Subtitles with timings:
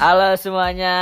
[0.00, 0.96] Halo semuanya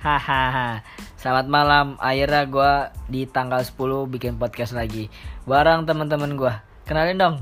[0.00, 0.80] Hahaha
[1.20, 2.72] Selamat malam Akhirnya gue
[3.12, 3.76] di tanggal 10
[4.08, 5.12] bikin podcast lagi
[5.44, 6.48] Barang teman-teman gue
[6.88, 7.36] Kenalin dong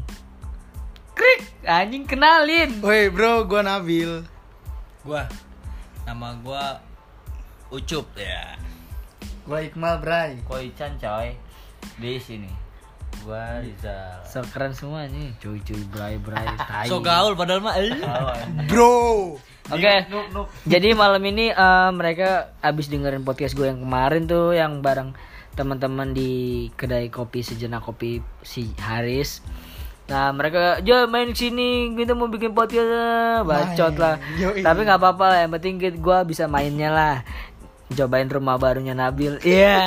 [1.14, 4.26] Krik Anjing kenalin Woi bro, gua Nabil.
[5.06, 5.22] Gua
[6.02, 6.82] nama gua
[7.70, 8.58] Ucup ya.
[9.46, 10.42] Gua Iqmal Bray.
[10.50, 11.30] Koi Chan coy.
[12.02, 12.50] Di sini.
[13.22, 14.18] Gua Rizal.
[14.26, 16.91] So keren semua nih Cuy-cuy bray-bray tai.
[16.91, 17.95] So gaul padahal mah eh.
[18.66, 19.38] Bro.
[19.68, 19.95] Oke.
[20.64, 25.10] Jadi malam ini eh, mereka abis dengerin podcast gue yang kemarin tuh Yang bareng
[25.59, 29.42] teman-teman di kedai kopi sejenak kopi si Haris.
[30.06, 32.86] Nah mereka ya main sini kita mau bikin podcast.
[32.86, 34.23] Eh." bacot lah.
[34.38, 34.62] Yoi.
[34.62, 37.16] tapi nggak apa-apa lah yang penting gue bisa mainnya lah.
[37.90, 39.42] Cobain rumah barunya Nabil.
[39.42, 39.82] Iya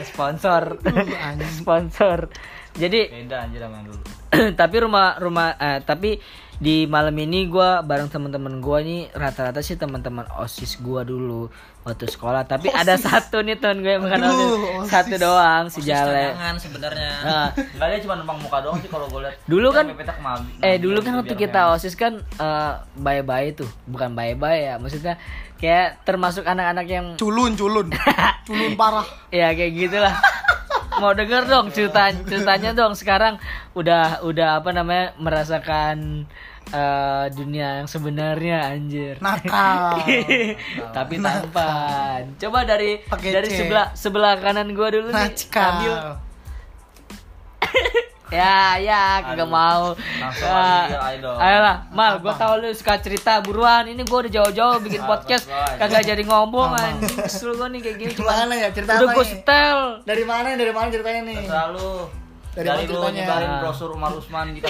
[0.08, 0.80] sponsor.
[1.60, 2.32] Sponsor.
[2.72, 4.00] Jadi Beda anjir dulu.
[4.60, 6.16] tapi rumah rumah eh, tapi
[6.60, 11.48] di malam ini gua bareng teman-teman gua nih rata-rata sih teman-teman osis gua dulu
[11.90, 14.88] waktu sekolah tapi ada satu nih teman gue yang bukan Aduh, osis OSIS.
[14.88, 17.12] satu doang si Jale Cadangan sebenarnya.
[17.20, 17.48] Nah.
[17.52, 19.36] Enggak dia cuma numpang muka doang sih kalau gua lihat.
[19.44, 20.38] Dulu kan- mah.
[20.60, 25.18] eh dulu kan waktu kita osis kan eh, bye-bye tuh bukan bye-bye ya maksudnya
[25.56, 27.92] kayak termasuk anak-anak yang Culun, culun.
[28.48, 29.04] culun parah.
[29.28, 30.14] ya kayak gitulah
[30.92, 33.40] mau denger dong cerita ceritanya dong sekarang
[33.72, 36.28] udah udah apa namanya merasakan
[36.68, 39.14] eh, dunia yang sebenarnya anjir.
[39.18, 40.04] Nakal.
[40.96, 42.36] tapi tampan.
[42.36, 43.64] Coba dari Pakai dari C.
[43.64, 45.30] sebelah sebelah kanan gua dulu nih.
[45.32, 45.70] Nakal.
[45.72, 45.94] ambil.
[48.30, 49.90] Ya ya kagak mau.
[51.18, 51.38] Dong.
[51.42, 53.90] ayolah mal gua tahu lu suka cerita buruan.
[53.90, 57.26] Ini gua udah jauh-jauh bikin podcast kagak jadi ngomong anjing.
[57.26, 58.12] Kesel gua nih kayak gini.
[58.14, 59.26] Cuma Gimana ya cerita udah nih?
[59.26, 59.78] setel.
[60.06, 61.42] Dari mana dari mana ceritanya nih?
[61.42, 61.90] Selalu
[62.54, 64.60] Dari dari, mana lu nyebarin brosur Umar Usman di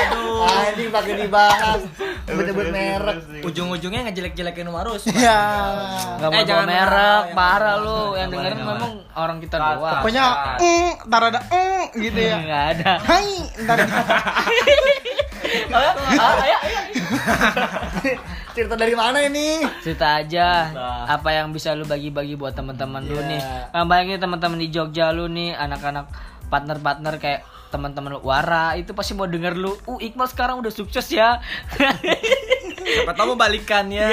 [0.00, 0.42] Aduh.
[0.42, 1.80] Anjing pakai dibahas.
[2.22, 3.16] Sebut-sebut merek.
[3.42, 5.12] Ujung-ujungnya ngejelek-jelekin Umar Usman.
[5.12, 5.40] Ya.
[6.16, 8.00] Nggak mau Eh, bawa jangan merek, parah lu.
[8.14, 9.98] yang dengerin memang orang kita doang.
[9.98, 10.24] Pokoknya
[10.56, 11.40] mm, ntar ada
[11.92, 12.36] gitu ya.
[12.38, 12.92] Nggak ada.
[13.00, 13.28] Hai,
[13.58, 13.78] ntar
[15.70, 16.58] Ayo, ayo, ayo.
[18.50, 19.62] cerita dari mana ini?
[19.80, 20.46] Cerita aja
[21.06, 23.26] apa yang bisa lu bagi-bagi buat teman-teman lu Iya.
[23.28, 23.40] nih.
[23.68, 26.06] Nah, bayangin teman-teman di Jogja lu nih, anak-anak
[26.46, 27.40] partner-partner kayak
[27.70, 29.72] teman-teman lu Wara itu pasti mau denger lu.
[29.86, 31.38] Uh, Iqbal sekarang udah sukses ya.
[32.80, 34.10] Siapa tahu mau balikan ya.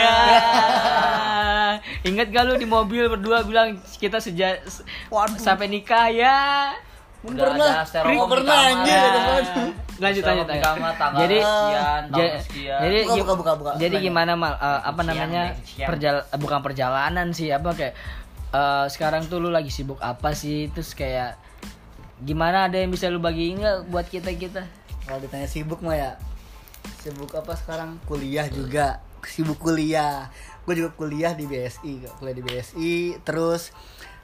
[2.05, 4.61] Ingat gak lu di mobil berdua bilang kita sejak
[5.09, 5.41] Waduh.
[5.41, 6.37] sampai nikah ya.
[7.25, 7.71] Udah Pernah.
[7.73, 9.11] ada stereo Pernah, anjir.
[9.97, 10.45] Lanjut tanggal
[11.25, 12.79] Jadi sekian, ja- sekian.
[12.85, 13.71] jadi Buka, buka, buka, buka.
[13.81, 14.29] Jadi Gimana?
[14.29, 15.43] gimana mal eh, apa Siang, namanya
[15.81, 17.93] perjal eh, bukan perjalanan sih apa kayak
[18.53, 21.41] eh, sekarang tuh lu lagi sibuk apa sih terus kayak
[22.19, 24.63] gimana ada yang bisa lu bagiin nggak buat kita kita
[25.03, 26.11] Kalau ditanya sibuk mah ya
[26.97, 27.99] Sibuk apa sekarang?
[28.03, 30.27] Kuliah juga Sibuk kuliah
[30.63, 32.13] Gue juga kuliah di BSI kok.
[32.17, 33.71] Kuliah di BSI Terus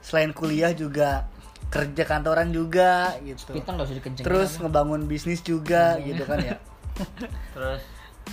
[0.00, 1.24] Selain kuliah juga
[1.64, 4.60] Kerja kantoran juga gitu kita nggak usah dikencengin Terus apa.
[4.66, 6.56] ngebangun bisnis juga gitu kan ya
[7.56, 7.80] Terus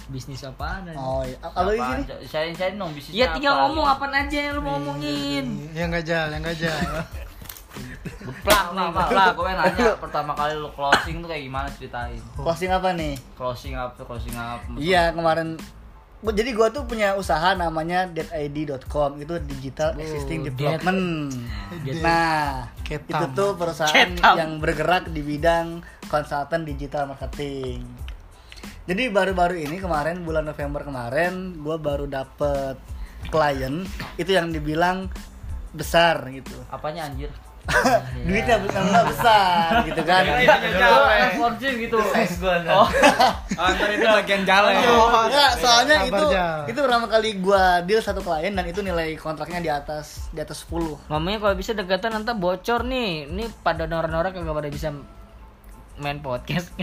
[0.07, 0.99] bisnis apaan aja?
[0.99, 2.03] Oh iya Apa di sini?
[2.27, 3.61] Sharing-sharing dong bisnisnya ya tinggal apa?
[3.67, 6.77] ngomong apa aja yang lu mau ngomongin Yang gajal, yang gajal.
[8.01, 9.27] Geplak nih, geplak.
[9.33, 12.21] Gue nanya pertama kali lu closing tuh kayak gimana ceritain?
[12.37, 13.13] Closing apa nih?
[13.37, 14.01] Closing apa?
[14.03, 14.65] Closing apa?
[14.77, 15.57] Iya kemarin
[16.21, 20.53] jadi gua tuh punya usaha namanya deadid.com itu digital existing Dead.
[20.53, 21.33] development.
[22.05, 23.09] Nah, Ketam.
[23.09, 24.35] itu tuh perusahaan Ketam.
[24.37, 27.81] yang bergerak di bidang konsultan digital marketing.
[28.85, 32.77] Jadi baru-baru ini kemarin bulan November kemarin gua baru dapet
[33.33, 33.81] klien
[34.21, 35.09] itu yang dibilang
[35.73, 36.53] besar gitu.
[36.69, 37.33] Apanya anjir?
[38.27, 40.23] Duitnya bukan nggak besar gitu kan.
[41.39, 41.97] Launching gitu.
[42.69, 42.87] Oh.
[43.57, 44.71] Antar itu bagian jalan.
[44.77, 46.25] Enggak, soalnya itu
[46.71, 50.63] itu pertama kali gua deal satu klien dan itu nilai kontraknya di atas di atas
[50.69, 51.09] 10.
[51.09, 54.89] ngomongnya kalau bisa dekatan nanti bocor nih ini pada norak-norak kagak pada bisa
[56.01, 56.73] main podcast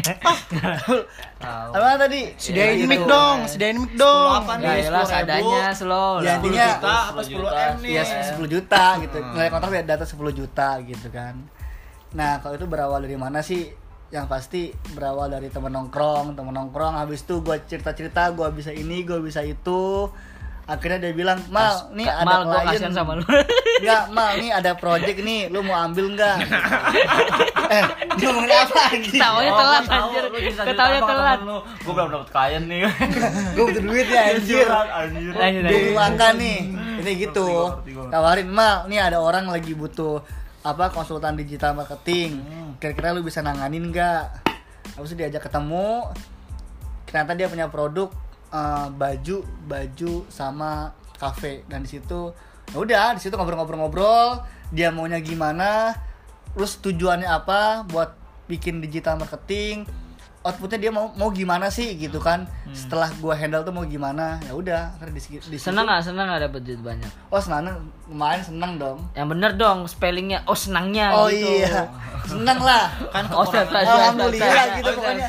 [1.39, 1.71] Tahu.
[1.71, 2.33] Apa tadi?
[2.35, 3.07] Sediain Ya, mic gitu.
[3.07, 4.31] dong, sediain mic dong.
[4.39, 4.89] apa ya nih?
[4.89, 5.11] lah 10.000.
[5.11, 7.91] seadanya slow Ya, intinya juta apa 10 M nih?
[7.93, 9.17] ya 10 juta gitu.
[9.29, 11.35] Nilai kontrak di atas 10 juta gitu kan.
[12.11, 13.69] Nah, kalau itu berawal dari mana sih?
[14.09, 19.03] Yang pasti berawal dari temen nongkrong, temen nongkrong habis itu gua cerita-cerita, gua bisa ini,
[19.03, 20.09] gua bisa itu.
[20.65, 23.25] Akhirnya dia bilang, "Mal, nih ada mal klien." kasihan sama lu
[23.79, 26.45] Enggak, Mal, nih ada project nih, lu mau ambil enggak?
[27.69, 27.85] eh,
[28.17, 29.09] dia ngomongin apa lagi?
[29.13, 30.25] Ketawanya Oh, telat anjir
[30.57, 31.39] Ketawanya telat.
[31.85, 32.81] Gua belum dapet klien nih.
[33.55, 34.67] Gue butuh duit ya anjir.
[34.69, 35.33] Anjir.
[35.69, 36.59] Gue makan nih.
[37.05, 37.49] Ini gitu.
[37.71, 38.11] Ngerti gua.
[38.11, 40.21] Tawarin, "Mal, nih ada orang lagi butuh
[40.67, 42.43] apa konsultan digital marketing.
[42.83, 44.33] Kira-kira lu bisa nanganin enggak?"
[44.97, 46.09] Habis itu diajak ketemu.
[47.07, 48.09] Ternyata dia punya produk
[48.53, 49.37] eh, baju
[49.69, 52.31] baju sama kafe dan di situ
[52.71, 55.97] ya udah di situ ngobrol-ngobrol-ngobrol dia maunya gimana
[56.55, 58.15] terus tujuannya apa buat
[58.47, 59.85] bikin digital marketing
[60.39, 64.55] outputnya dia mau mau gimana sih gitu kan setelah gua handle tuh mau gimana ya
[64.55, 66.01] udah di, di Senang nggak?
[66.01, 67.11] Senang nggak dapet duit banyak?
[67.29, 70.41] oh senang lumayan senang dong Yang bener dong spellingnya.
[70.47, 71.11] Oh senangnya.
[71.13, 71.43] oh gitu.
[71.59, 71.91] iya
[72.25, 75.29] senang lah Kan Oh, alhamdulillah gitu pokoknya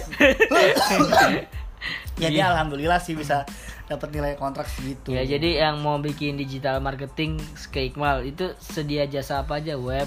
[2.19, 2.51] jadi Iya.
[2.54, 3.44] alhamdulillah sih bisa
[3.89, 7.42] dapat nilai kontrak segitu Ya jadi yang mau bikin digital marketing
[7.74, 10.06] ke Iqmal itu sedia jasa apa aja web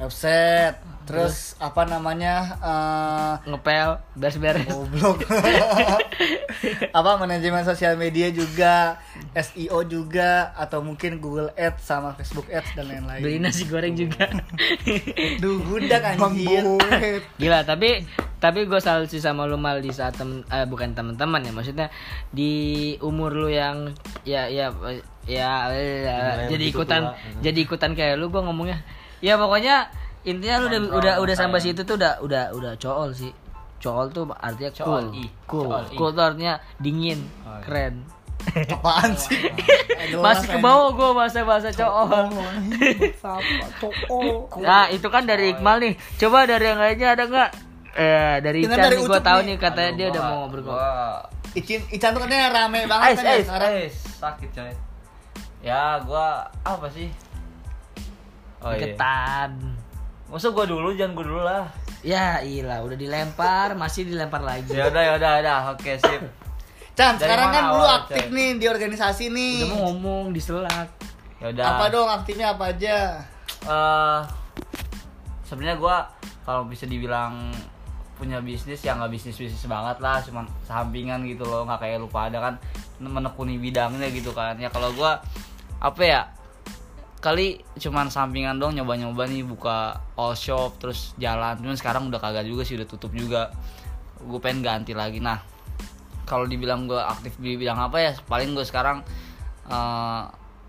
[0.00, 0.76] website
[1.06, 4.66] terus apa namanya eh, ngepel beres-beres.
[4.66, 5.22] Goblok.
[6.98, 8.98] Apa manajemen sosial media juga
[9.30, 13.22] SEO juga atau mungkin Google Ads sama Facebook Ads dan lain-lain.
[13.22, 14.26] Beli nasi goreng juga.
[15.42, 16.66] Duh budak anjir.
[17.38, 18.02] gila tapi
[18.42, 21.88] tapi gue salut sih sama lu mal di saat temen eh, bukan teman-teman ya maksudnya
[22.34, 23.94] di umur lu yang
[24.26, 24.74] ya ya
[25.26, 28.84] ya, ya, jadi ikutan jadi ikutan kayak lu gue ngomongnya
[29.26, 29.90] ya pokoknya
[30.22, 33.34] intinya lu udah udah udah sampai situ tuh udah udah udah cool sih.
[33.82, 35.10] Cool tuh artinya cool.
[35.50, 35.82] Cool, cool.
[35.98, 37.26] Cool, tuh artinya dingin.
[37.66, 38.06] Keren.
[38.46, 39.50] Apaan sih?
[40.14, 40.62] Jelas, masih ke anjing.
[40.62, 42.14] bawah gue bahasa bahasa cool
[44.62, 45.94] nah itu kan dari Iqmal nih.
[46.14, 47.50] Coba dari yang lainnya ada nggak?
[47.96, 49.56] Eh dari Dengan Ican dari nih gue tahu nih.
[49.58, 50.78] katanya Aduh, dia udah mau ngobrol.
[51.56, 53.70] Icin Ican tuh katanya rame banget Ais, kan ya ais, sekarang.
[53.72, 54.72] ais, sakit coy.
[55.64, 57.08] Ya, gua apa sih?
[58.66, 58.82] Oh iya.
[58.92, 59.50] ketan
[60.26, 61.64] Masa gua dulu, jangan gua dulu lah.
[62.02, 65.58] ya iya udah dilempar masih dilempar lagi Ya udah, ya udah, ya udah.
[65.72, 66.22] Oke, sip.
[66.92, 68.32] Dari sekarang kan lu aktif Chan?
[68.32, 70.88] nih di organisasi nih udah mau ngomong diselak
[71.38, 71.64] Ya udah.
[71.68, 72.98] apa dong aktifnya apa aja
[73.62, 74.20] Eh,
[75.42, 76.06] sebenarnya gua
[76.42, 77.50] kalau bisa dibilang
[78.14, 82.26] punya bisnis ya nggak bisnis bisnis banget lah cuman sampingan gitu loh nggak kayak lupa
[82.26, 82.54] ada kan
[82.96, 85.20] menekuni bidangnya gitu kan ya kalau gua
[85.76, 86.20] apa ya
[87.26, 91.58] kali cuman sampingan dong nyoba-nyoba nih buka all shop terus jalan.
[91.58, 93.50] Cuman sekarang udah kagak juga sih udah tutup juga.
[94.22, 95.18] Gue pengen ganti lagi.
[95.18, 95.42] Nah
[96.22, 99.02] kalau dibilang gue aktif di bidang apa ya paling gue sekarang
[99.66, 100.22] eh,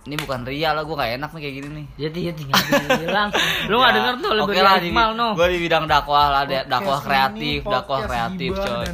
[0.07, 2.61] ini bukan ria lah gue gak enak nih kayak gini nih jadi ya tinggal
[3.03, 3.29] bilang
[3.69, 6.67] lu nggak denger tuh lebih Oke lah di, no gue di bidang dakwah lah, Podcast
[6.71, 8.85] dakwah ini kreatif, dakwah kreatif coy.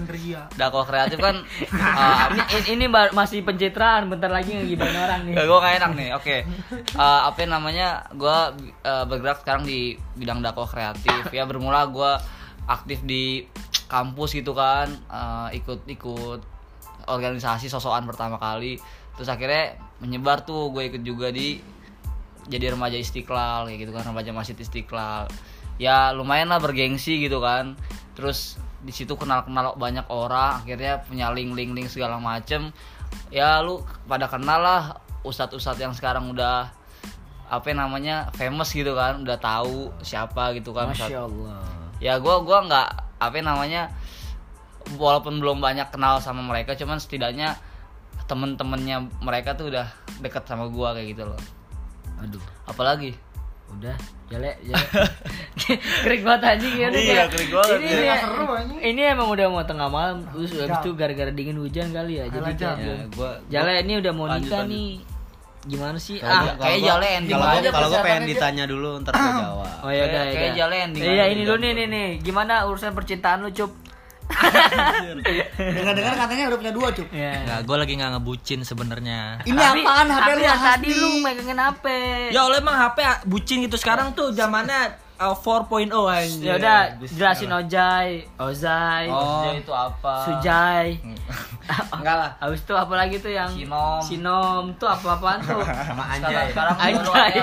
[0.58, 1.36] Dakwah kreatif kan
[2.04, 2.44] uh, ini,
[2.74, 6.10] ini masih pencitraan bentar lagi ngegibain orang nih gue gak enak nih.
[6.18, 6.38] Oke.
[6.98, 8.08] Eh, apa namanya?
[8.16, 8.38] Gue
[8.84, 11.30] bergerak sekarang di bidang dakwah kreatif.
[11.30, 12.12] Ya bermula gue
[12.66, 13.46] aktif di
[13.92, 14.90] kampus gitu kan,
[15.54, 16.42] ikut-ikut
[17.06, 18.80] organisasi sosokan pertama kali.
[19.14, 21.64] Terus akhirnya menyebar tuh gue ikut juga di
[22.52, 25.32] jadi remaja istiqlal kayak gitu kan remaja masjid istiqlal.
[25.80, 27.80] Ya lumayan lah bergengsi gitu kan.
[28.14, 32.76] Terus di situ kenal kenal banyak orang akhirnya punya link link link segala macem.
[33.32, 34.82] Ya lu pada kenal lah
[35.24, 36.68] ustadz ustadz yang sekarang udah
[37.48, 40.92] apa namanya famous gitu kan udah tahu siapa gitu kan.
[40.92, 41.64] Masya Allah.
[42.04, 42.90] Ya gua gua nggak
[43.24, 43.88] apa namanya
[45.00, 47.56] walaupun belum banyak kenal sama mereka cuman setidaknya
[48.34, 49.86] temen-temennya mereka tuh udah
[50.20, 51.38] deket sama gua kayak gitu loh.
[52.18, 52.42] Aduh.
[52.66, 53.14] Apalagi?
[53.70, 53.94] Udah
[54.28, 54.86] jale jale.
[56.04, 57.92] Krik banget anjing ya Iya, krik banget, ini, ya.
[57.92, 58.80] ini, Nggak seru, anjing.
[58.84, 62.52] ini emang udah mau tengah malam terus habis itu gara-gara dingin hujan kali ya jadi
[62.52, 65.02] kayak ya gua jale ini udah mau nikah nih.
[65.64, 66.18] Gimana sih?
[66.18, 69.32] Kalau ah gua- kayak jale ending Kalau aja kalau gue pengen ditanya dulu ntar gue
[69.42, 69.70] jawab.
[69.80, 71.48] oh ya udah Kayak- ya jale ending iya ini gitu.
[71.48, 72.08] dulu nih nih nih.
[72.20, 73.72] Gimana urusan percintaan lu cup
[75.56, 79.20] dengar-dengar katanya udah punya dua cup ya Nggak, gue lagi nggak ngebucin sebenarnya.
[79.44, 80.08] ini apaan?
[80.08, 80.86] HP lu yang Hasbi?
[80.86, 81.86] tadi lu megangin HP
[82.32, 83.76] Ya oleh emang HP bucin gitu.
[83.76, 86.44] Sekarang tuh zamannya uh, 4.0 aja.
[86.44, 91.00] ya udah jelasin Ojai Ozai oh itu apa Sujai
[91.96, 92.32] Enggak lah.
[92.44, 94.04] Habis itu apa lagi tuh yang Sinom.
[94.04, 95.64] Sinom tuh apa-apaan tuh?
[95.88, 96.52] Sama anjay.
[96.52, 97.34] sekarang Anjay.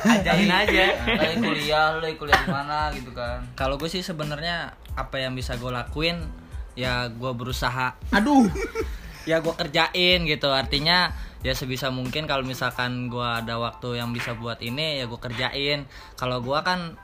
[0.00, 0.84] ada Ajain aja.
[1.04, 5.36] lagi kuliah lu lagi kuliah di mana gitu kan Kalau gue sih sebenarnya apa yang
[5.36, 6.24] bisa gue lakuin
[6.72, 8.48] ya gue berusaha aduh
[9.28, 14.32] ya gue kerjain gitu artinya ya sebisa mungkin kalau misalkan gue ada waktu yang bisa
[14.32, 15.84] buat ini ya gue kerjain
[16.16, 16.96] kalau gue kan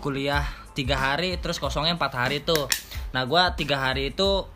[0.00, 2.66] kuliah tiga hari terus kosongnya empat hari tuh.
[3.12, 4.46] Nah gue tiga hari itu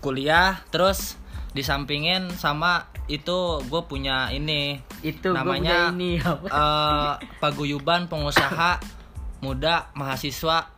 [0.00, 1.18] kuliah terus
[1.52, 6.46] disampingin sama itu gue punya ini Itu gua namanya punya ini apa?
[6.46, 8.78] eh, paguyuban pengusaha
[9.42, 10.70] muda mahasiswa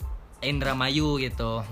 [0.43, 1.62] Indramayu gitu.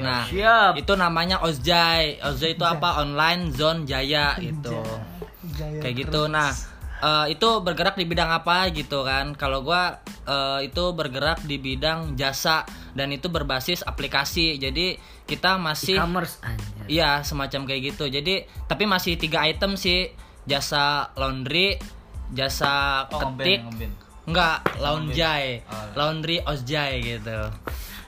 [0.00, 0.80] Nah Siap.
[0.80, 3.04] itu namanya Ozjai Ozjai itu apa?
[3.04, 4.80] Online zone jaya gitu.
[5.78, 6.26] Kayak gitu.
[6.26, 6.50] nah
[7.00, 12.14] eh, itu bergerak di bidang apa gitu kan kalau gua eh, itu bergerak di bidang
[12.14, 16.42] jasa dan itu berbasis aplikasi jadi kita masih e-commerce.
[16.90, 18.10] Iya semacam kayak gitu.
[18.10, 20.10] Jadi tapi masih tiga item sih
[20.42, 21.78] jasa laundry,
[22.34, 23.94] jasa Oh, ketik, ngeband, ngeband.
[24.26, 25.62] enggak laundry,
[25.94, 27.38] laundry ojjay gitu.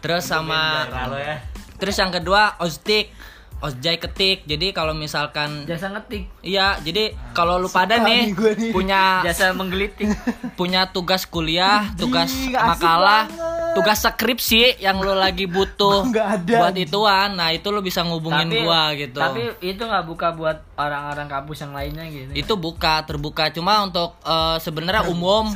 [0.03, 1.39] Terus sama ya.
[1.79, 3.15] terus yang kedua ojtik,
[3.63, 4.43] ojjay ketik.
[4.45, 10.11] Jadi kalau misalkan jasa ngetik Iya, jadi kalau lu pada nih nih punya jasa menggelitik
[10.61, 13.75] punya tugas kuliah, tugas makalah, banget.
[13.79, 17.39] tugas skripsi yang lu lagi butuh Nggak ada, buat ituan.
[17.39, 19.17] Nah, itu lu bisa ngubungin gua gitu.
[19.17, 24.19] tapi itu nggak buka buat orang-orang kampus yang lainnya gitu itu buka terbuka cuma untuk
[24.27, 25.47] eh, sebenarnya umum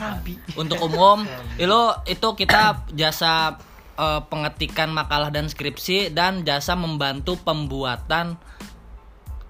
[0.54, 1.26] untuk umum
[1.62, 3.58] itu itu kita jasa
[3.96, 8.36] eh, pengetikan makalah dan skripsi dan jasa membantu pembuatan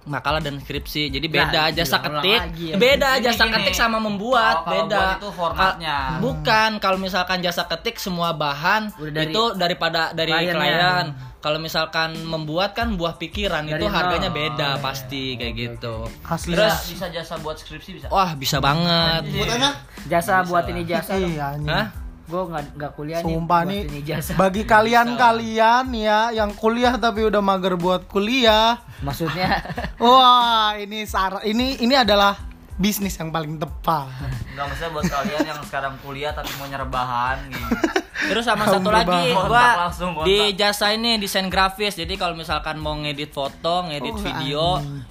[0.06, 2.76] makalah dan skripsi jadi beda Nah, jasa ketik lagi ya.
[2.76, 3.54] beda Gini, jasa gini.
[3.58, 5.96] ketik sama membuat Oh, kalau beda buat itu formatnya.
[5.98, 11.58] Kal- bukan kalau misalkan jasa ketik semua bahan Udah dari itu daripada dari klien kalau
[11.58, 16.54] misalkan membuat kan buah pikiran Dari itu harganya beda Oh, pasti kayak gitu Asli.
[16.54, 18.06] Terus Terus- bisa jasa buat skripsi bisa.
[18.06, 19.26] Wah bisa banget.
[19.26, 19.70] Buatannya?
[20.06, 21.58] jasa buat ini jasa Iya.
[21.66, 21.86] Hah?
[22.26, 26.94] Gue nggak nggak kuliah nih Sumpah buat nih ini jasa bagi kalian-kalian ya yang kuliah
[26.96, 28.82] tapi udah mager buat kuliah.
[28.98, 29.62] maksudnya
[30.02, 32.34] Wah, ini sar ini ini adalah
[32.76, 34.12] bisnis yang paling tepat.
[34.52, 37.72] Enggak maksudnya buat kalian yang sekarang kuliah tapi mau nyerap bahan gitu.
[38.26, 39.32] Terus sama satu lagi berbahan.
[39.38, 40.26] gua Kontak langsung, kontak.
[40.26, 41.94] di jasa ini desain grafis.
[41.94, 44.64] Jadi kalau misalkan mau ngedit foto, ngedit Oh, video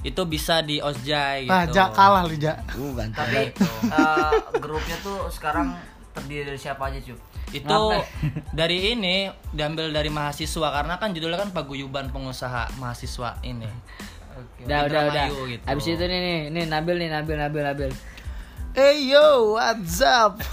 [0.04, 1.54] itu bisa di Ojjay gitu.
[1.54, 2.60] Nah, Jak kalah lu, Jak.
[2.76, 3.42] uh ganteng Tapi
[3.88, 5.74] eh, grupnya tuh sekarang
[6.16, 7.20] terdiri dari siapa aja, Cup?
[7.52, 8.04] Itu Ngapain?
[8.60, 13.68] dari ini diambil dari mahasiswa karena kan judulnya kan paguyuban pengusaha mahasiswa ini.
[14.36, 15.64] udah udah udah Indramayu gitu.
[15.64, 17.92] abis itu nih nih nih Nabil nih Nabil Nabil Nabil
[18.76, 20.44] Hey yo, what's up?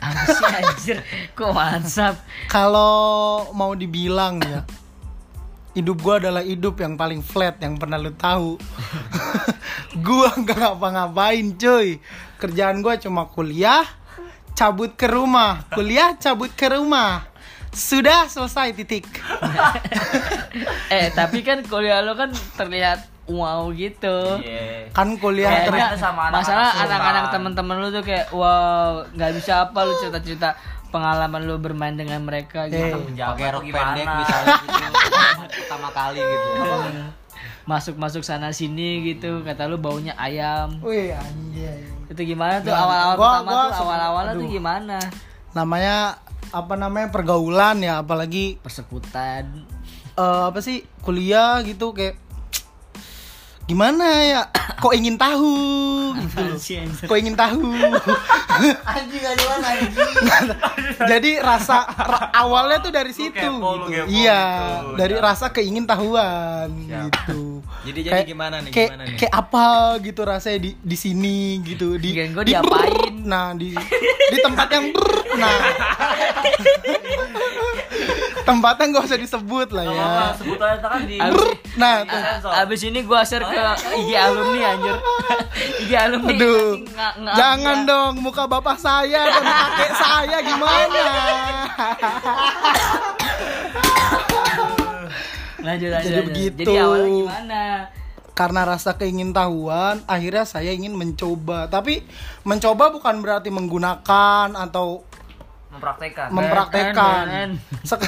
[0.00, 0.98] apa sih anjir
[1.36, 2.16] kok WhatsApp
[2.48, 4.64] Kalau mau dibilang ya,
[5.76, 8.56] hidup gua adalah hidup yang paling flat yang pernah lu tahu.
[10.06, 12.00] gua nggak ngapa-ngapain, cuy.
[12.40, 13.84] Kerjaan gua cuma kuliah,
[14.60, 17.24] cabut ke rumah, kuliah, cabut ke rumah.
[17.72, 19.08] Sudah selesai titik.
[20.92, 22.28] eh tapi kan kuliah lo kan
[22.60, 24.36] terlihat wow gitu.
[24.44, 24.92] Iya.
[24.92, 29.80] Kan kuliah ter- sama anak-anak masalah anak-anak teman-teman lu tuh kayak wow nggak bisa apa
[29.88, 30.60] lu cerita-cerita
[30.92, 33.00] pengalaman lu bermain dengan mereka gitu.
[33.00, 34.84] Eh, Penjabat pakai rok pendek misalnya gitu.
[35.64, 36.50] Pertama kali gitu.
[37.64, 39.40] Masuk-masuk sana sini gitu.
[39.40, 40.84] Kata lu baunya ayam.
[40.84, 41.99] Wih, anjay.
[42.10, 42.68] Itu gimana tuh?
[42.68, 44.96] Nggak, awal-awal gua- pertama gua tuh awal-awalnya tuh gimana?
[45.50, 45.96] Namanya
[46.50, 49.46] apa namanya pergaulan ya, apalagi persekutan.
[50.12, 52.18] Eh, apa sih kuliah gitu kayak
[53.70, 54.42] gimana ya
[54.82, 55.54] kok ingin tahu
[56.18, 56.58] gitu loh.
[57.06, 57.62] kok ingin tahu
[58.90, 59.22] Anjing
[61.10, 64.04] jadi rasa ra- awalnya tuh dari situ kepo, lu gitu.
[64.04, 64.42] kepo iya
[64.82, 64.98] gitu.
[64.98, 67.40] dari rasa keingin tahuan gitu
[67.80, 68.70] Jadi jadi Kayak- gimana nih?
[68.70, 69.16] kayak gimana nih?
[69.16, 69.66] kayak apa
[70.04, 73.14] gitu rasanya di di sini gitu di di diapain.
[73.24, 74.92] nah di di tempat yang
[75.40, 75.56] nah
[78.50, 81.46] tempatnya nggak usah disebut lah ya Apa sebutannya kan di Abis,
[81.78, 82.18] nah di
[82.50, 83.60] abis ini gua share ke
[83.96, 84.96] IG alumni anjir
[85.86, 86.70] IG alumni Aduh,
[87.30, 87.86] jangan ya.
[87.86, 91.00] dong muka bapak saya dan kakek saya gimana?
[95.60, 96.28] lanjut lanjut Jadi lanjut.
[96.32, 96.58] begitu.
[96.64, 97.62] jadi awalnya gimana
[98.30, 101.68] Karena rasa keingintahuan, akhirnya saya ingin mencoba.
[101.68, 102.00] Tapi
[102.40, 105.04] mencoba bukan berarti menggunakan atau
[105.70, 106.28] mempraktekkan.
[106.30, 107.24] mempraktekkan.
[107.82, 108.02] Sek-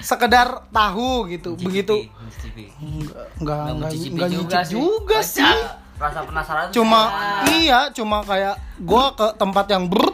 [0.00, 1.54] sekedar tahu gitu.
[1.56, 2.70] Begitu Mencicipi.
[2.76, 4.72] enggak enggak Nggak enggak mencicipi enggak juga sih.
[4.72, 5.56] juga sih.
[5.96, 10.12] Rasa penasaran Cuma sama- iya, cuma kayak gua ke tempat yang brut.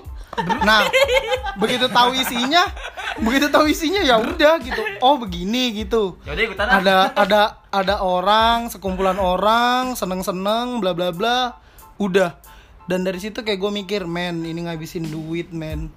[0.65, 0.81] Nah,
[1.61, 2.65] begitu tahu isinya,
[3.21, 4.81] begitu tahu isinya ya udah gitu.
[4.99, 6.17] Oh, begini gitu.
[6.25, 6.79] Yaudah ikutan ah.
[6.81, 11.61] ada ada ada orang sekumpulan orang seneng seneng bla bla bla
[12.01, 12.33] udah
[12.91, 15.91] dan dari situ kayak gue mikir men ini ngabisin duit men.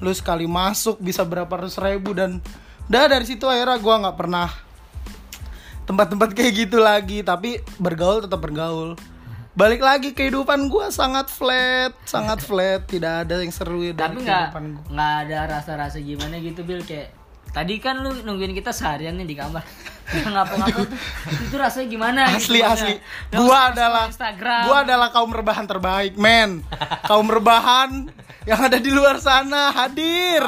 [0.00, 2.40] Lu sekali masuk bisa berapa ratus ribu dan
[2.88, 4.48] udah dari situ akhirnya gue nggak pernah
[5.84, 7.20] tempat-tempat kayak gitu lagi.
[7.20, 8.96] Tapi bergaul tetap bergaul.
[9.52, 12.88] Balik lagi kehidupan gue sangat flat sangat flat.
[12.88, 16.80] Tidak ada yang seru dari tapi nggak kehidupan gue nggak ada rasa-rasa gimana gitu Bil.
[16.88, 17.21] Kayak
[17.52, 19.62] tadi kan lu nungguin kita seharian nih di kamar.
[20.12, 20.88] Ngapa-ngapa tuh.
[21.48, 22.74] Itu rasanya gimana asli Gimana?
[22.76, 22.94] asli.
[23.32, 24.62] Lu gua adalah Instagram.
[24.68, 26.60] gua adalah kaum rebahan terbaik men.
[27.08, 30.42] Kaum rebahan yang ada di luar sana hadir.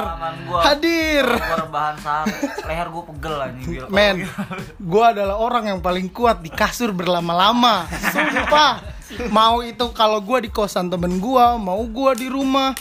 [0.45, 0.61] Gua.
[0.69, 1.25] hadir.
[1.25, 2.27] Gua rebahan sam
[2.67, 4.17] leher gua pegel anjing men
[4.77, 7.89] gua adalah orang yang paling kuat di kasur berlama-lama.
[8.13, 8.85] Sumpah
[9.31, 12.75] mau itu kalau gua di kosan temen gua mau gua di rumah.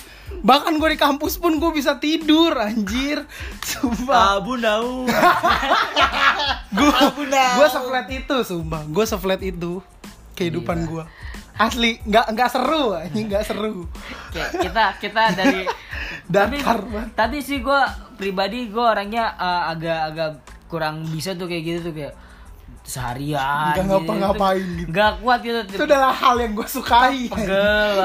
[0.43, 3.23] Bahkan gua di kampus pun gua bisa tidur anjir.
[3.61, 4.41] Sumpah.
[4.41, 5.05] Abu nau.
[6.77, 6.99] gua
[7.57, 8.81] gua seflat itu sumpah.
[8.89, 9.79] Gua seflat itu
[10.33, 11.05] kehidupan gua.
[11.53, 13.85] Asli nggak nggak seru anjing nggak seru.
[14.33, 15.61] Kayak kita kita dari
[16.29, 16.57] tapi
[17.13, 17.81] tapi sih gue
[18.15, 20.39] pribadi gue orangnya uh, agak-agak
[20.71, 22.13] kurang bisa tuh kayak gitu tuh kayak
[22.83, 24.87] seharian Nggak ngapa-ngapain gitu.
[24.89, 27.97] nggak kuat gitu itu adalah hal yang gua sukai pegel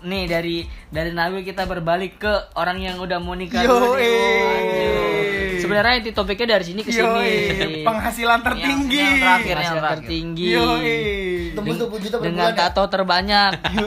[0.00, 0.56] nih dari
[0.88, 5.60] dari Nabil kita berbalik ke orang yang udah mau nikah Yo, dulu eh.
[5.60, 9.98] Sebenarnya itu topiknya dari sini ke sini penghasilan tertinggi yang terakhir, yang Penghasilan terakhir.
[10.00, 10.98] tertinggi Yoi.
[11.52, 12.60] Tembus 20 juta per dengan bulan ya?
[12.64, 13.86] tato terbanyak Lu,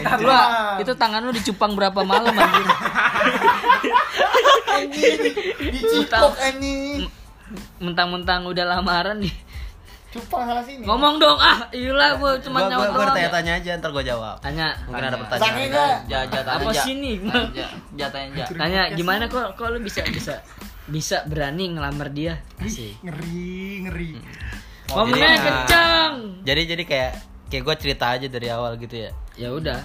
[0.00, 0.80] tatuan.
[0.80, 2.64] itu tangan lu dicupang berapa malam anjir
[5.62, 7.04] Dicipok anjing.
[7.78, 9.34] Mentang-mentang udah lamaran nih
[10.08, 10.84] Cupang salah sini.
[10.84, 14.04] ngomong dong ah iyalah gue cuma Gua gua nyawa gua doang tanya-tanya aja ntar gua
[14.04, 14.36] jawab.
[14.38, 15.56] tanya Mungkin ada pertanyaan.
[15.58, 15.96] enggak?
[16.04, 17.12] Ja- jatah apa sini
[17.50, 17.66] Ja,
[17.96, 18.46] jatahnya ja.
[18.52, 20.44] tanya gimana kok kok lu bisa bisa
[20.84, 23.00] bisa berani ngelamar dia Asik.
[23.00, 24.12] ngeri ngeri
[24.92, 26.12] Oh, ngomongnya jadi, nah, kencang
[26.44, 27.12] Jadi jadi kayak
[27.48, 29.10] kayak gue cerita aja dari awal gitu ya.
[29.34, 29.80] ya udah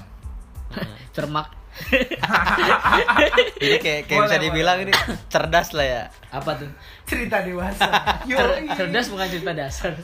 [1.16, 1.48] cermak
[3.62, 4.94] Jadi kayak kayak bisa dibilang ini
[5.30, 6.04] cerdas lah ya.
[6.28, 6.70] apa tuh
[7.08, 7.88] cerita dewasa
[8.78, 9.96] cerdas bukan cerita dasar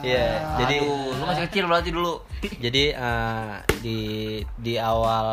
[0.00, 2.24] Iya, jadi Aduh, lu masih kecil berarti dulu.
[2.64, 3.54] jadi eh,
[3.84, 4.00] di
[4.56, 5.26] di awal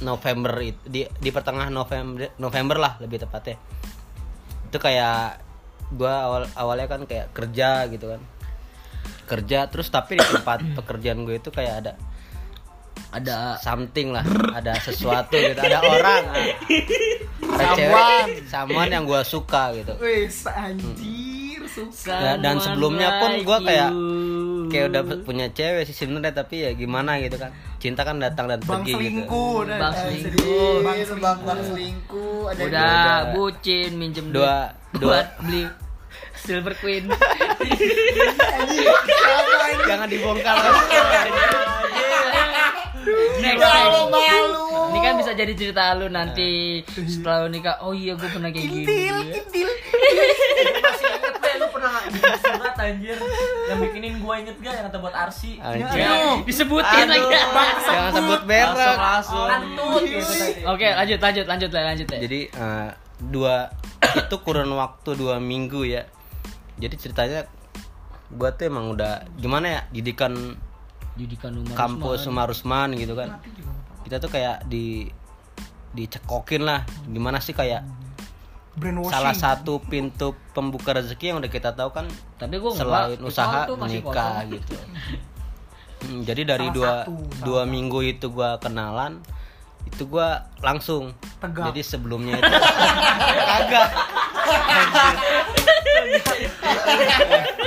[0.00, 3.58] November itu di di pertengahan November November lah lebih tepatnya.
[4.70, 5.42] Itu kayak
[5.94, 8.22] gua awal awalnya kan kayak kerja gitu kan.
[9.24, 11.92] Kerja terus tapi di tempat pekerjaan gue itu kayak ada
[13.10, 16.22] ada something lah, ada sesuatu gitu, ada orang.
[17.44, 19.92] Ada cewek, someone yang gua suka gitu.
[20.00, 24.66] Wis anjir suka Ya, dan sebelumnya pun like gua kayak you.
[24.66, 27.52] kayak udah punya cewek sih sebenarnya tapi ya gimana gitu kan.
[27.78, 28.96] Cinta kan datang dan bang pergi gitu.
[28.96, 30.72] selingkuh dan Bang selingkuh.
[30.80, 32.40] bang Bang bang bang selingkuh.
[32.48, 35.62] Ada udah bucin minjem duit Dua- dua- buat beli
[36.34, 37.04] silver queen.
[39.84, 40.56] Jangan dibongkar
[43.40, 44.64] next Malu malu.
[44.94, 47.82] ini kan bisa jadi cerita lu nanti setelah lu nikah.
[47.82, 48.84] Oh iya gue pernah kayak gini.
[48.86, 49.68] Kintil, kintil.
[50.84, 53.16] Masih inget deh lu pernah bikin surat anjir?
[53.68, 55.58] Yang bikinin gua inget gak yang kata buat Arsi.
[55.58, 55.98] Anjir.
[55.98, 57.26] Ya, disebutin lagi.
[57.84, 58.70] Jangan sebut merek.
[58.70, 59.48] Langsung langsung.
[59.50, 62.88] Kantut gitu tadi oke lanjut lanjut lanjut lah lanjut ya jadi eh,
[63.20, 63.54] dua
[64.14, 66.06] itu kurun waktu dua minggu ya.
[66.74, 67.40] Jadi ceritanya
[68.34, 70.58] gua tuh emang udah gimana ya didikan
[71.14, 73.38] Judikan Umar kampus Umar Usman gitu kan.
[74.02, 75.06] Kita tuh kayak di
[75.94, 76.82] dicekokin lah.
[77.06, 77.86] Gimana sih kayak
[79.06, 82.10] salah satu pintu pembuka rezeki yang udah kita tahu kan
[82.42, 84.74] tapi gue selain usaha menikah gitu.
[86.04, 89.22] Hmm, jadi dari Salah dua satu, salah dua minggu itu gua kenalan
[89.88, 91.14] itu gua langsung.
[91.40, 91.70] Tegak.
[91.72, 92.44] jadi sebelumnya itu
[93.48, 93.88] kagak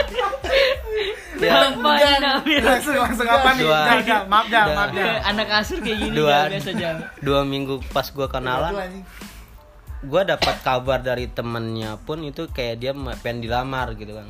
[1.41, 3.63] ya, langsung langsung apa nih?
[3.63, 3.79] Dua.
[4.01, 4.65] Jal, maaf Dua.
[4.73, 5.15] maaf Jal.
[5.23, 6.37] anak asur kayak gini Dua.
[6.49, 9.03] Biasa jam dua minggu pas gua kenalan anjing.
[10.05, 14.27] gua dapat kabar dari temennya pun itu kayak dia pengen dilamar gitu kan.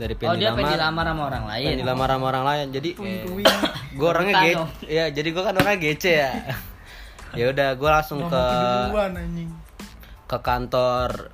[0.00, 1.04] Dari oh pengen dia pengen dilamar.
[1.04, 1.66] dilamar sama orang lain.
[1.66, 2.66] Pengen dilamar sama orang lain.
[2.72, 2.90] Jadi
[3.90, 6.32] gue orangnya Rebutan gece ya jadi gue kan orangnya gece ya.
[7.30, 8.44] Ya udah gue langsung ke
[10.26, 11.30] ke kantor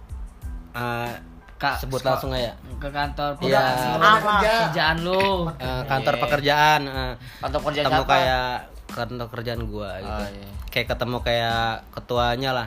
[0.76, 1.12] eh,
[1.56, 2.52] Kak, sebut langsung aja.
[2.76, 3.64] ke kantor Iya.
[3.64, 4.52] pekerjaan- kerja.
[4.66, 5.48] kerjaan lu.
[5.56, 8.12] Eh, kantor pekerjaan eh, Kantor kerja ketemu siapa?
[8.12, 8.50] kayak
[8.88, 10.12] kantor kerjaan gue gitu.
[10.14, 10.48] Oh, iya.
[10.68, 12.66] kayak ketemu kayak ketuanya lah.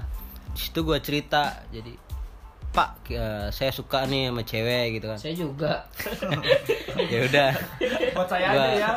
[0.49, 1.93] Di situ gue cerita jadi
[2.69, 5.17] pak eh, saya suka nih sama cewek gitu kan.
[5.17, 5.73] Saya juga.
[6.99, 7.49] Ya udah.
[8.11, 8.91] Buat saya Gua- aja ya.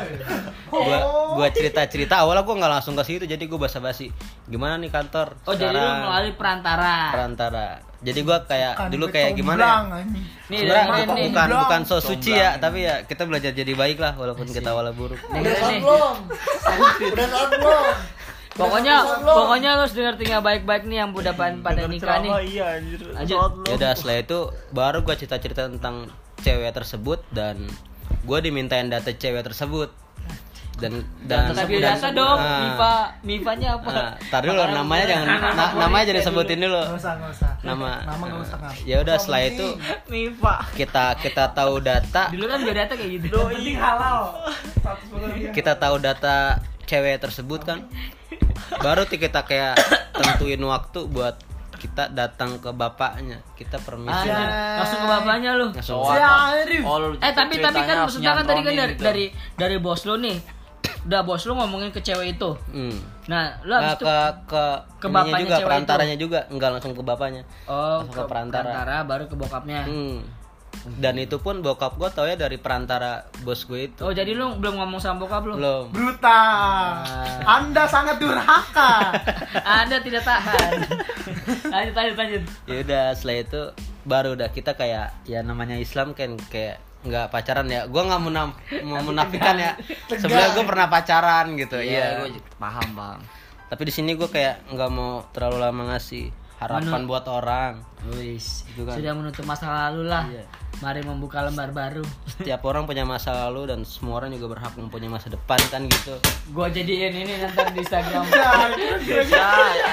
[0.67, 0.99] gua
[1.35, 4.11] gua cerita cerita awalnya gua nggak langsung ke situ jadi gua basa basi
[4.45, 5.37] gimana nih kantor?
[5.43, 6.97] Oh jadi lu sekarang?" melalui perantara.
[7.11, 7.67] Perantara
[8.03, 10.03] jadi gua kayak Kan dulu gue kayak gimana ya?
[10.51, 14.03] Nih dengerin bukan nih bukan, bukan so suci ya tapi ya kita belajar jadi baik
[14.03, 15.23] lah walaupun kita awalnya buruk.
[15.31, 15.41] Nih?
[15.81, 16.17] belum?
[17.15, 17.85] Udah belum?
[18.53, 19.37] pokoknya Udah belum?
[19.39, 22.33] pokoknya lu harus denger tinggal baik-baik nih yang udah pada pada nikah nih.
[22.51, 23.01] iya anjir.
[23.65, 24.39] Ya udah setelah itu
[24.75, 26.11] baru gua cerita cerita tentang
[26.43, 27.71] cewek tersebut dan
[28.27, 29.95] gua dimintain data cewek tersebut
[30.75, 32.59] dan dan tapi dan- data dong Ah.
[32.65, 36.81] Mifa Mifanya apa Nah, tar dulu namanya jangan na- namanya jadi sebutin dulu.
[36.81, 37.51] Nggak usah, nggak usah.
[37.63, 37.91] Nama.
[38.03, 38.75] Nama nggak usah, Kang.
[38.83, 39.67] Ya udah setelah itu
[40.07, 44.19] Mifa kita kita tahu data, dulu kan biar data kayak gitu penting halal
[45.51, 47.79] kita tahu data cewek tersebut kan.
[48.81, 49.77] Baru kita kayak
[50.13, 51.37] tentuin waktu buat
[51.75, 55.67] kita datang ke bapaknya kita permisi langsung ke bapaknya lu.
[55.69, 56.15] langsung Oh,
[57.19, 59.03] Eh tapi tapi kan maksudnya kan tadi kan dari gitu.
[59.03, 60.62] dari dari bos lu nih.
[61.03, 62.51] Udah bos lu ngomongin ke cewek itu.
[62.69, 62.95] Hmm.
[63.25, 64.17] Nah, lu Nah, itu ke
[64.47, 64.65] ke
[64.97, 68.63] ke bapaknya juga cewek perantaranya juga enggak langsung ke bapaknya oh langsung ke ke perantara.
[68.65, 69.81] perantara baru ke bokapnya.
[69.85, 70.19] hmm.
[70.99, 74.57] dan itu pun bokap gue tau ya dari perantara bos gue itu Oh, jadi lu
[74.57, 75.55] belum ngomong sama bokap lu?
[75.55, 77.07] belum Brutal.
[77.45, 79.15] Anda sangat durhaka.
[79.79, 80.73] Anda tidak tahan.
[81.65, 82.43] lanjut lanjut lanjut.
[82.65, 83.63] ya udah setelah itu
[84.03, 88.55] baru udah kita kayak ya namanya Islam kan kayak nggak pacaran ya gue nggak menam
[88.83, 89.75] mau menafikan ya
[90.09, 93.19] sebenarnya gue pernah pacaran gitu Iya, iya gue paham bang.
[93.67, 98.83] tapi di sini gue kayak nggak mau terlalu lama ngasih harapan buat orang Wis, Gitu
[98.83, 98.95] kan.
[98.95, 100.27] sudah menutup masa lalu lah.
[100.27, 100.47] Iya.
[100.79, 102.03] Mari membuka lembar baru.
[102.29, 106.15] setiap orang punya masa lalu dan semua orang juga berhak mempunyai masa depan kan gitu
[106.51, 108.27] Gua jadiin ini nanti di Instagram.
[109.27, 109.91] Ya, ya,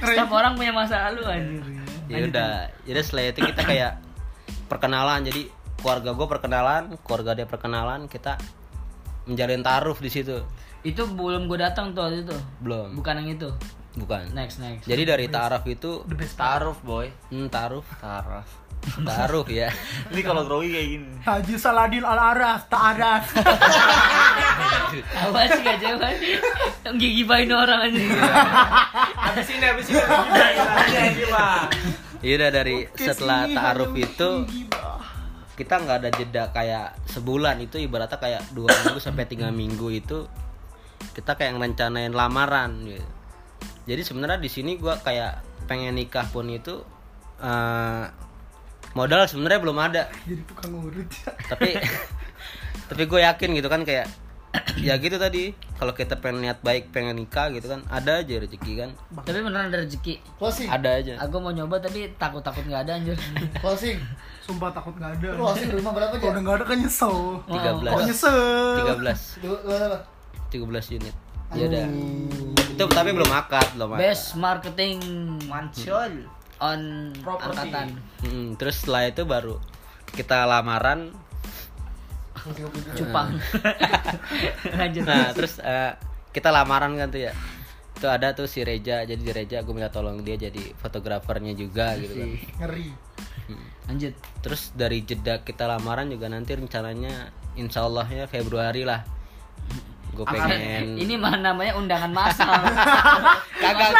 [0.00, 1.62] Setiap orang punya masa lalu anjir.
[2.04, 2.50] ya udah
[2.82, 3.92] jadi setelah itu kita kayak
[4.66, 5.42] perkenalan jadi
[5.82, 8.38] keluarga gue perkenalan keluarga dia perkenalan kita
[9.24, 10.38] menjalin taruh di situ
[10.80, 12.34] Itu belum gue datang tuh waktu itu.
[12.58, 13.50] belum Bukan yang itu.
[13.92, 14.82] bukan Next next.
[14.82, 17.06] jadi dari taraf itu Taruh boy.
[17.28, 18.42] hmm, taruh Taruh.
[19.06, 19.70] taruh ya
[20.08, 21.10] Ini kalau grogi kayak gini.
[21.20, 23.30] Haji Saladin Al Araf, Ta'araf.
[25.22, 26.10] Apa sih gak jawab?
[26.92, 28.02] Gigibain orang aja.
[29.22, 30.02] Habis ini habis ini.
[31.16, 31.50] Gila.
[32.18, 34.30] Iya udah dari setelah taruh itu
[35.52, 40.24] kita nggak ada jeda kayak sebulan itu ibaratnya kayak dua minggu sampai tiga minggu itu
[41.12, 43.04] kita kayak ngerencanain lamaran gitu.
[43.84, 46.80] Jadi sebenarnya di sini gua kayak pengen nikah pun itu
[47.38, 48.04] eh,
[48.92, 51.30] modal sebenarnya belum ada Jadi tukang urut ya.
[51.50, 51.76] tapi
[52.84, 54.04] tapi gue yakin gitu kan kayak
[54.84, 58.72] ya gitu tadi kalau kita pengen niat baik pengen nikah gitu kan ada aja rezeki
[58.76, 60.20] kan Tapi beneran ada rezeki.
[60.36, 63.16] closing ada aja Aku mau nyoba tapi takut-takut nggak ada anjir.
[63.58, 63.96] closing
[64.42, 65.28] Sumpah takut nggak ada.
[65.34, 67.16] closing rumah berapa Kalau aja udah nggak ada kan nyesel.
[67.46, 68.38] tiga Kok belas nyesel?
[68.76, 69.20] tiga belas
[70.50, 71.16] tiga belas unit
[71.52, 71.84] ya udah
[72.72, 74.98] itu tapi belum akad belum akad Best marketing
[75.46, 76.24] Mancol.
[76.58, 76.80] on
[77.18, 77.98] angkatan.
[78.22, 79.56] Mm, terus setelah itu baru
[80.10, 81.10] kita lamaran
[82.92, 83.38] Cupang.
[84.78, 85.02] Lanjut.
[85.04, 85.92] nah terus eh,
[86.30, 87.32] kita lamaran kan tuh ya
[87.92, 91.94] itu ada tuh si Reja jadi di Reja gue minta tolong dia jadi fotografernya juga
[91.94, 92.86] gitu kan Ngeri.
[93.84, 94.14] Lanjut.
[94.40, 99.02] terus dari jeda kita lamaran juga nanti rencananya insya Allah ya Februari lah
[100.12, 102.52] gue pengen Ini mah namanya undangan massal.
[103.64, 103.90] kagak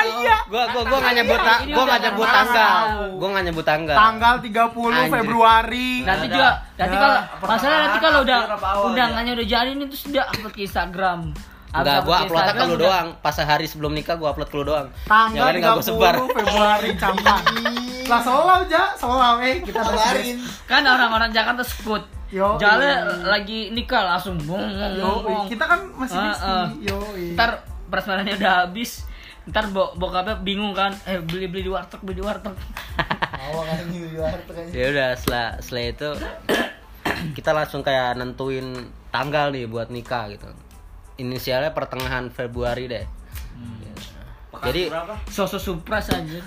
[0.44, 1.40] gua gua gua nggak nyebut
[1.72, 2.76] gua nggak nyebut tanggal
[3.16, 4.52] gua nggak nyebut tanggal Tanggal 30
[4.92, 5.08] Anjir.
[5.08, 5.90] Februari.
[6.04, 8.40] nanti juga nanti kalau masalah nanti kalau udah
[8.84, 11.20] undangannya udah jadi nih terus udah upload ke Instagram.
[11.72, 13.06] Enggak, gua ke uploadnya ke lu doang.
[13.24, 14.86] Pas sehari sebelum nikah gua upload ke lu doang.
[15.08, 16.14] Tanggal Yang lain nggak gua sebar.
[16.20, 17.40] 30 Februari campak.
[18.12, 20.36] lah solau ja, solau eh kita kabarin
[20.68, 22.04] Kan orang-orang Jakarta skut.
[22.32, 23.28] Yo, Jalan iya.
[23.28, 25.12] lagi nikah langsung bong bong Yo,
[25.52, 26.68] kita kan masih di ah.
[26.80, 26.96] Yo,
[27.36, 27.60] Ntar
[27.92, 29.04] prasmanannya udah habis.
[29.44, 32.56] Ntar bo bokapnya bingung kan, eh beli beli di warteg beli di warteg.
[33.42, 36.10] awal kan York kayaknya Ya udah setelah setelah itu
[37.36, 40.48] kita langsung kayak nentuin tanggal nih buat nikah gitu.
[41.20, 43.04] Inisialnya pertengahan Februari deh.
[44.62, 44.94] Jadi
[45.26, 46.38] Sosok supras aja.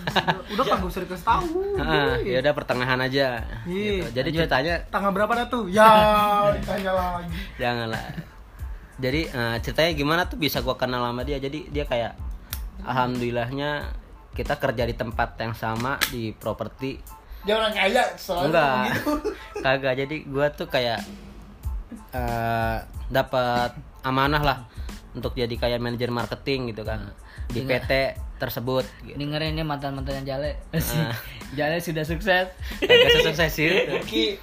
[0.55, 1.47] Udah kan gak usah dikasih tahu.
[1.75, 3.43] ah, ya udah pertengahan aja.
[3.67, 4.07] Iya.
[4.07, 4.07] Gitu.
[4.15, 5.67] Jadi ceritanya Tanggal berapa dah tuh?
[5.67, 5.89] Ya,
[6.55, 7.35] ditanya lagi.
[7.59, 8.05] janganlah.
[8.95, 11.43] Jadi eh, ceritanya gimana tuh bisa gua kenal sama dia.
[11.43, 12.15] Jadi dia kayak
[12.87, 13.91] alhamdulillahnya
[14.31, 16.99] kita kerja di tempat yang sama di properti
[17.45, 19.11] dia orang kaya soalnya enggak gitu
[19.63, 20.99] kagak jadi gua tuh kayak
[22.11, 23.71] eh dapat
[24.05, 24.57] amanah lah
[25.17, 27.09] untuk jadi kayak manajer marketing gitu kan
[27.49, 29.15] di PT tersebut gitu.
[29.15, 30.51] Dengerin ini mantan-mantannya Jale.
[30.75, 31.15] Ah.
[31.57, 32.51] Jale sudah sukses.
[32.83, 33.69] kagak sukses sih
[34.05, 34.35] Ki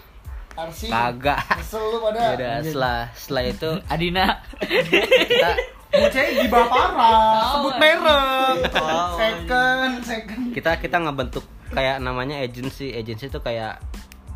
[0.53, 4.27] Arsi kagak kesel lu pada ya udah setelah setelah itu Adina.
[4.61, 5.51] kita
[5.93, 8.65] Bocahnya di parah, sebut merek.
[8.81, 10.49] Oh, Second, second.
[10.57, 13.77] kita kita ngebentuk kayak namanya agency agency itu kayak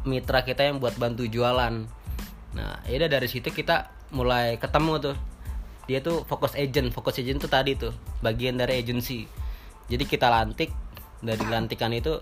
[0.05, 1.85] mitra kita yang buat bantu jualan
[2.57, 5.17] nah ya dari situ kita mulai ketemu tuh.
[5.87, 9.31] Dia tuh fokus agent fokus agent tuh tadi tuh bagian dari agency.
[9.87, 10.75] Jadi kita lantik
[11.23, 12.19] dari lantikan itu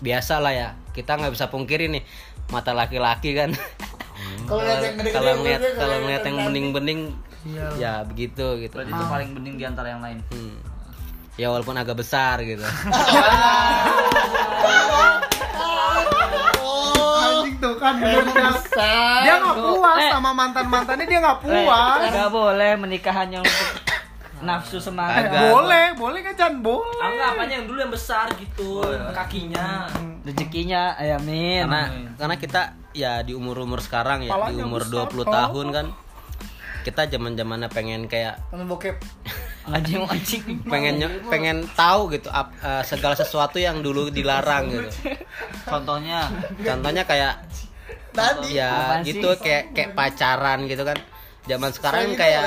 [0.00, 0.68] biasa lah ya.
[0.96, 2.02] Kita nggak bisa pungkiri nih
[2.48, 3.52] mata laki-laki kan.
[4.48, 7.00] Kalau lihat yang gede-gede kalau ngeliat kalau ngeliat yang bening-bening
[7.76, 8.74] ya begitu gitu.
[8.74, 10.20] Berarti itu paling bening di antara yang lain.
[10.32, 10.56] Hmm.
[11.40, 12.60] ya walaupun agak besar gitu
[17.94, 18.54] Tuh kan bener
[19.20, 20.10] Dia nggak puas Eh.
[20.10, 22.00] sama mantan mantannya dia nggak puas.
[22.06, 23.68] Gak boleh menikah hanya untuk
[24.40, 25.28] nafsu semangat.
[25.28, 25.38] Agak.
[25.48, 26.54] boleh boleh kan Chan?
[26.58, 26.98] Boleh.
[26.98, 27.54] Ah, enggak, apanya?
[27.54, 28.70] Yang dulu yang besar gitu,
[29.12, 29.86] kakinya.
[30.20, 31.62] rezekinya ya amin.
[31.64, 31.82] Karena
[32.16, 35.32] karena kita ya di umur umur sekarang ya di Palanya umur besar, 20 Pak.
[35.32, 35.86] tahun kan
[36.82, 38.96] kita zaman zamannya pengen kayak Nonton bokep.
[39.64, 40.42] anjing anjing.
[40.64, 44.90] pengen pengen tahu gitu ap- eh, segala sesuatu yang dulu dilarang gitu.
[45.64, 46.26] Contohnya?
[46.56, 47.46] Contohnya kayak
[48.12, 48.54] Tadi.
[48.54, 49.16] ya Apaan sih?
[49.16, 50.98] gitu kayak kayak pacaran gitu kan.
[51.42, 52.44] Zaman sekarang Selain itu kayak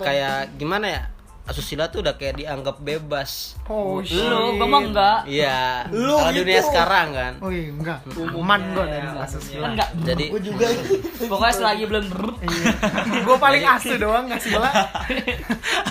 [0.00, 1.02] kayak gimana ya
[1.44, 3.52] asusila tuh udah kayak dianggap bebas.
[3.68, 6.40] Oh shit lu gua mah enggak iya Lu kalau gitu.
[6.40, 7.32] dunia sekarang kan.
[7.38, 7.98] Oh iya enggak.
[8.32, 9.88] Aman gua dari kasus kan enggak.
[10.02, 10.66] Jadi Gue juga.
[11.20, 12.04] pokoknya selagi belum
[13.24, 14.68] gue paling asu doang nggak sila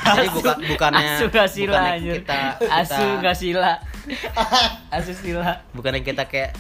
[0.06, 3.72] jadi bukan bukannya asu gak sila bukannya anjir kita, asu kita gak sila
[4.92, 6.52] asu sila bukannya kita kayak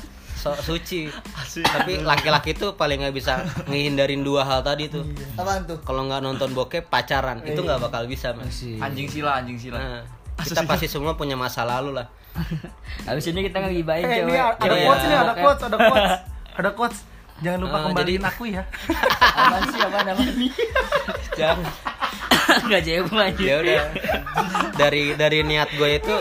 [0.44, 1.08] sok suci.
[1.56, 5.08] Tapi laki-laki tuh paling nggak bisa ngehindarin dua hal tadi tuh.
[5.34, 5.80] Apaan tuh?
[5.80, 7.40] kalau nggak nonton bokep pacaran.
[7.42, 8.60] Itu nggak bakal bisa mas.
[8.78, 9.80] Anjing sila, anjing sila.
[9.80, 10.02] Nah,
[10.38, 12.12] kita pasti semua punya masa lalu lah.
[13.08, 14.42] Habis ini kita ngegibain eh ini cewek.
[14.60, 14.84] ada Iya.
[14.84, 16.12] quotes nih ada quotes ada quotes.
[16.54, 17.00] Ada quotes.
[17.42, 18.64] Jangan lupa Eh, kembaliin jadi- aku ya.
[19.42, 20.36] Apaan sih apaan apaan?
[21.34, 21.72] Jangan.
[22.64, 23.82] Nggak jauh aja ya udah.
[24.76, 26.16] Dari dari niat gue itu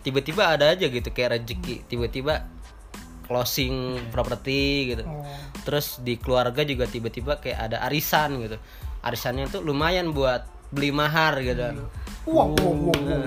[0.00, 1.84] tiba-tiba ada aja gitu kayak rezeki.
[1.86, 2.48] Tiba-tiba
[3.24, 5.04] closing properti gitu.
[5.62, 8.56] Terus di keluarga juga tiba-tiba kayak ada arisan gitu.
[9.02, 11.86] Arisannya tuh lumayan buat beli mahar gitu.
[12.24, 13.24] Wow wow wow, wow.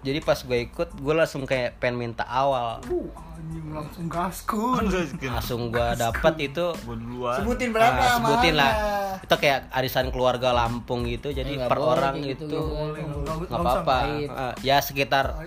[0.00, 2.80] jadi pas gue ikut gue langsung kayak pengen minta awal.
[2.88, 4.84] Uh, anjing langsung gaskun.
[5.34, 6.66] Langsung gue dapat itu.
[7.36, 8.72] Sebutin berapa ah, sebutin lah.
[9.22, 13.96] Itu kayak arisan keluarga Lampung gitu jadi Eh, per orang gitu, itu nggak nggak apa-apa.
[14.30, 15.46] Ah, ya sekitar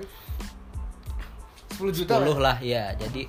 [1.80, 2.38] 10 juta 10 lah.
[2.38, 3.24] lah ya jadi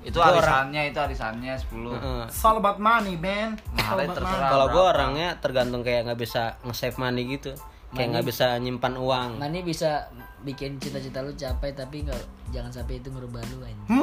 [0.00, 1.68] Itu arisannya, itu arisannya 10.
[1.68, 2.22] Heeh.
[2.26, 4.24] It's all about money man terserah.
[4.24, 4.48] money.
[4.48, 7.52] kalau gue orangnya tergantung kayak nggak bisa nge-save money gitu
[7.92, 10.08] kayak nggak bisa nyimpan uang Mani bisa
[10.42, 12.18] bikin cita-cita lu capai tapi nggak
[12.50, 14.00] jangan sampai itu ngerubah lu anjing.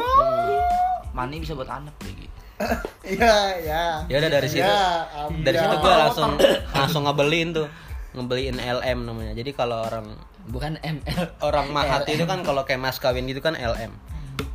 [1.12, 2.30] Mani bisa buat anak gitu.
[3.04, 3.84] Iya, ya.
[4.08, 5.04] ya udah dari situ Ya,
[5.42, 6.32] dari situ gue langsung
[6.72, 7.68] langsung ngebeliin tuh
[8.14, 10.06] ngebeliin LM namanya jadi kalau orang
[10.46, 11.40] Bukan ML.
[11.40, 13.96] orang mahat itu kan kalau kayak mas kawin gitu kan LM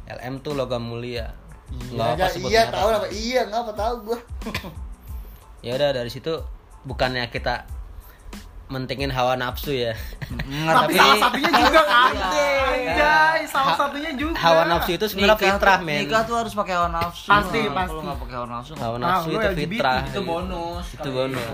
[0.06, 1.32] LM tuh logam mulia.
[1.68, 3.06] Nggak apa Iya, sebut iya tahu apa?
[3.08, 4.18] Iya, enggak apa tahu gua.
[5.66, 6.32] ya udah dari situ
[6.82, 7.66] bukannya kita
[8.68, 9.96] mentingin hawa nafsu ya.
[10.68, 14.36] Tapi salah satunya juga anjay salah satunya juga.
[14.38, 16.04] hawa nafsu itu sebenarnya fitrah men.
[16.04, 17.26] Nikah tuh harus pakai hawa nafsu.
[17.26, 17.96] Pasti, Kalau pasti.
[17.98, 20.00] nggak pakai hawa nafsu, hawa Ah, nafsu itu fitrah.
[20.04, 20.86] Itu bonus.
[20.92, 21.48] itu bonus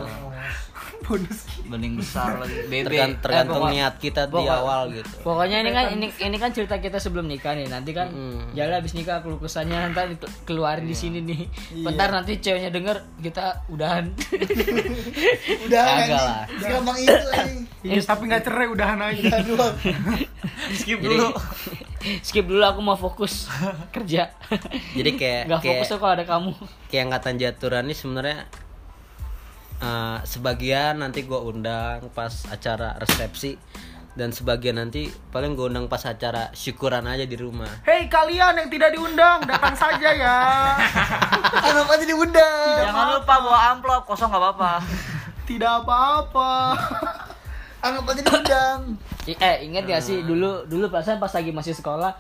[1.05, 2.65] bonus bening besar lagi.
[2.67, 2.85] BB.
[2.87, 6.51] Tergan- tergantung pokok- niat kita di pokok- awal gitu Pokoknya ini kan ini ini kan
[6.51, 7.67] cerita kita sebelum nikah nih.
[7.67, 8.53] Nanti kan Mm.
[8.53, 11.47] jalan habis nikah keluh kesahnya nanti keluarin di sini nih.
[11.79, 14.09] Bentar nanti ceweknya denger kita udahan.
[15.65, 16.15] Udah Kagak anjing.
[16.15, 16.43] lah.
[16.57, 17.63] Segampang itu anjing.
[17.85, 19.75] iya tapi nggak cerai udahan aja Doang.
[20.79, 21.29] skip Jadi- dulu.
[22.21, 23.49] Skip dulu aku mau fokus
[23.91, 24.33] kerja.
[24.93, 26.53] jadi kayak Gak kayak fokus tuh kalau ada kamu.
[26.87, 28.39] kayak angkatan jaturan ini sebenarnya
[29.83, 33.59] eh, sebagian nanti gue undang pas acara resepsi
[34.15, 38.71] dan sebagian nanti paling gue undang pas acara syukuran aja di rumah Hei kalian yang
[38.71, 40.39] tidak diundang datang saja ya
[41.67, 42.83] Anggap aja diundang.
[42.87, 44.73] Jangan lupa bawa amplop, kosong nggak apa-apa.
[45.51, 46.53] tidak apa-apa
[47.83, 48.81] Anggap aja diundang.
[49.27, 52.15] Eh inget gak sih dulu dulu perasaan pas lagi masih sekolah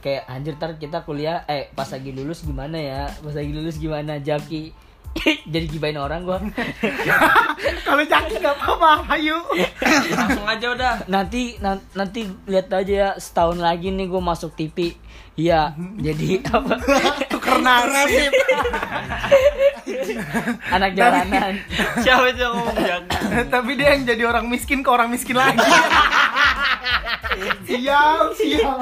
[0.00, 4.16] kayak anjir ntar kita kuliah eh pas lagi lulus gimana ya pas lagi lulus gimana
[4.16, 4.72] jaki
[5.52, 6.38] jadi gibain orang gua.
[7.86, 9.42] Kalau jaki nggak apa-apa ayo
[10.16, 10.94] Langsung aja udah.
[11.06, 14.94] nanti nan- nanti lihat aja ya setahun lagi nih gua masuk TV
[15.34, 16.76] iya jadi apa?
[17.32, 18.32] Tuker nasib.
[20.68, 21.56] Anak jalanan.
[22.04, 22.76] Siapa itu yang ngomong?
[23.48, 25.64] Tapi dia yang jadi orang miskin ke orang miskin lagi
[27.66, 28.78] siap siap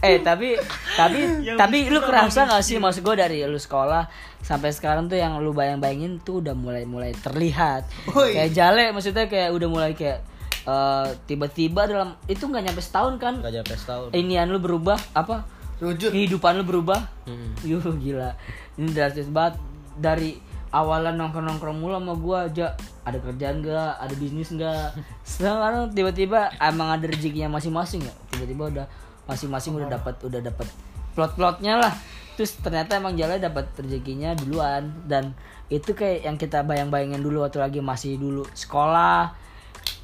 [0.00, 0.56] eh tapi
[0.96, 1.20] tapi
[1.54, 2.80] tapi lu kerasa gak sih?
[2.80, 7.16] maksud gue dari lu sekolah sampai sekarang tuh yang lu bayang-bayangin tuh udah mulai mulai
[7.16, 7.88] terlihat.
[8.12, 8.36] Woi.
[8.36, 10.20] kayak jale maksudnya kayak udah mulai kayak
[10.68, 13.40] eh, tiba-tiba dalam itu nggak nyampe setahun kan?
[13.40, 14.08] Gak sampai setahun.
[14.12, 15.48] Inian lu berubah apa?
[15.80, 16.12] Rujut.
[16.12, 17.00] kehidupan lu berubah?
[17.24, 17.50] Mm.
[17.64, 18.36] Yuh gila.
[18.76, 19.58] Ini drastis banget.
[19.96, 20.36] Dari
[20.70, 26.96] awalan nongkrong-nongkrong mulu sama gua aja ada kerjaan gak ada bisnis gak sekarang tiba-tiba emang
[26.96, 28.14] ada rezekinya masing-masing ya.
[28.32, 28.86] Tiba-tiba udah
[29.28, 30.66] masing-masing udah dapat udah dapat
[31.12, 31.92] plot-plotnya lah.
[32.34, 34.88] Terus ternyata emang jalan dapat rezekinya duluan.
[35.04, 35.36] Dan
[35.68, 39.36] itu kayak yang kita bayang-bayangin dulu waktu lagi masih dulu sekolah.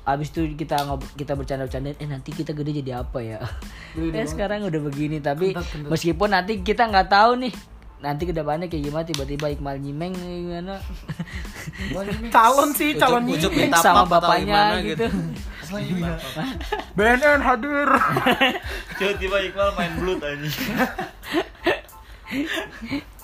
[0.04, 3.40] Abis itu kita ngob kita bercanda-bercanda eh nanti kita gede jadi apa ya?
[3.96, 5.56] eh sekarang udah begini tapi
[5.88, 7.52] meskipun nanti kita nggak tahu nih
[8.00, 9.04] nanti ke depannya kayak gimana?
[9.04, 10.76] Tiba-tiba Iqmal Nyimeng gimana?
[12.32, 13.70] Calon sih calon nyimeng.
[13.70, 15.06] minta sama bapaknya gimana gitu.
[16.98, 17.88] BNN hadir.
[18.98, 20.50] Tiba-tiba Iqbal main blood aja.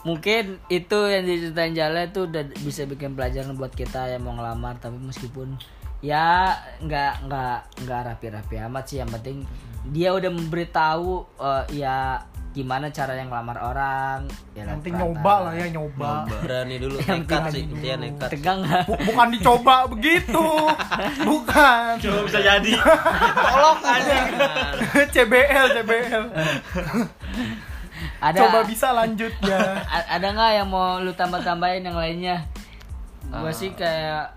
[0.06, 4.78] Mungkin itu yang diceritain Jale itu udah bisa bikin pelajaran buat kita yang mau ngelamar
[4.78, 5.58] tapi meskipun
[6.04, 9.42] ya nggak nggak nggak rapi-rapi amat sih yang penting
[9.90, 12.22] dia udah memberitahu eh, ya
[12.56, 14.24] gimana cara yang ngelamar orang?
[14.56, 16.12] Ya yang penting lewat nyoba lah ya nyoba.
[16.40, 18.28] Berani dulu nekat sih intinya nekat.
[18.32, 18.64] Tegang.
[18.88, 20.46] Bukan dicoba begitu.
[21.28, 22.00] Bukan.
[22.00, 22.72] Cuma bisa jadi.
[23.44, 24.16] tolong aja.
[25.12, 26.24] CBL CBL
[28.16, 28.38] ada.
[28.40, 29.84] Coba bisa lanjut ya.
[30.08, 32.48] Ada nggak yang mau lu tambah-tambahin yang lainnya?
[33.28, 34.32] Gua sih kayak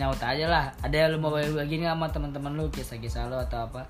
[0.00, 0.64] nyaut aja lah.
[0.80, 3.84] Ada yang lu mau bagi nggak sama teman-teman lu kisah-kisah lu atau apa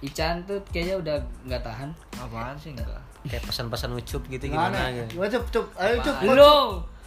[0.00, 2.88] Ican tuh kayaknya udah nggak tahan Apaan sih enggak?
[3.22, 4.72] kayak pesan-pesan ucup gitu Gimana?
[4.72, 5.66] gimana gitu Gimana cup cup?
[5.76, 6.14] Ayo cup.
[6.24, 6.54] lu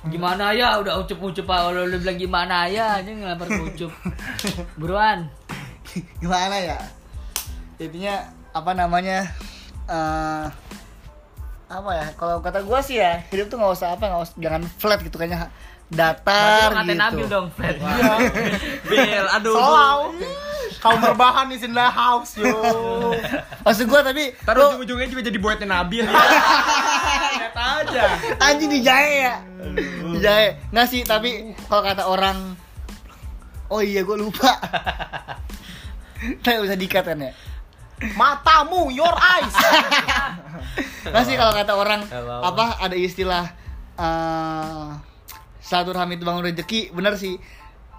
[0.04, 3.92] gimana ya udah ucup-ucup kalau lu bilang gimana ya aja ngelempar ke ucup
[4.80, 5.26] buruan
[6.20, 6.78] Gimana ya?
[7.76, 8.16] Intinya
[8.52, 9.26] apa namanya?
[9.86, 10.46] eh
[11.68, 12.06] apa ya?
[12.14, 15.16] Kalau kata gua sih ya, hidup tuh nggak usah apa, nggak usah jangan flat gitu
[15.16, 15.50] kayaknya
[15.88, 17.30] datar Berarti ngatain Nabil gitu.
[17.32, 17.76] dong Fred
[18.90, 19.54] Bil, aduh.
[19.56, 20.00] Selau
[20.84, 22.52] kau berbahan di sini house yo.
[23.64, 26.12] Maksud gua tapi Taruh ujung-ujungnya juga jadi buatnya Nabil ya.
[26.12, 28.04] Lihat aja.
[28.44, 29.40] anjing dijahe ya.
[30.12, 32.60] Dijahe nggak sih tapi kalau kata orang
[33.72, 34.60] oh iya gue lupa.
[36.44, 37.32] Nggak bisa dikat kan ya?
[38.20, 39.56] Matamu your eyes.
[41.08, 42.04] Nggak sih kalau kata orang
[42.44, 43.48] apa ada istilah
[43.96, 44.90] eh
[45.64, 47.40] silaturahmi itu bangun rezeki bener sih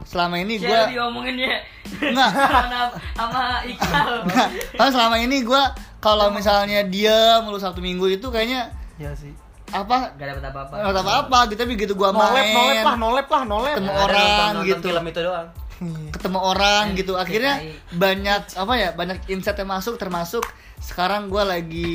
[0.05, 1.57] selama ini gue diomongin ya?
[1.95, 2.31] Nggak.
[2.55, 2.81] sama
[3.15, 4.11] sama Iqbal
[4.79, 5.63] kan selama ini gue
[5.99, 9.33] kalau misalnya dia mulu satu minggu itu kayaknya ya sih.
[9.67, 10.13] apa?
[10.15, 10.75] Gak dapet apa-apa.
[10.79, 13.75] Nggak tahu apa gitu tapi begitu gue nolep main nolep lah nolep lah nolep.
[13.75, 14.87] ketemu Ada orang nonton- nonton gitu.
[14.87, 15.49] film itu doang.
[16.11, 17.13] Ketemu orang gitu.
[17.15, 17.99] akhirnya Ceritain.
[17.99, 20.45] banyak apa ya banyak insight yang masuk termasuk
[20.79, 21.93] sekarang gue lagi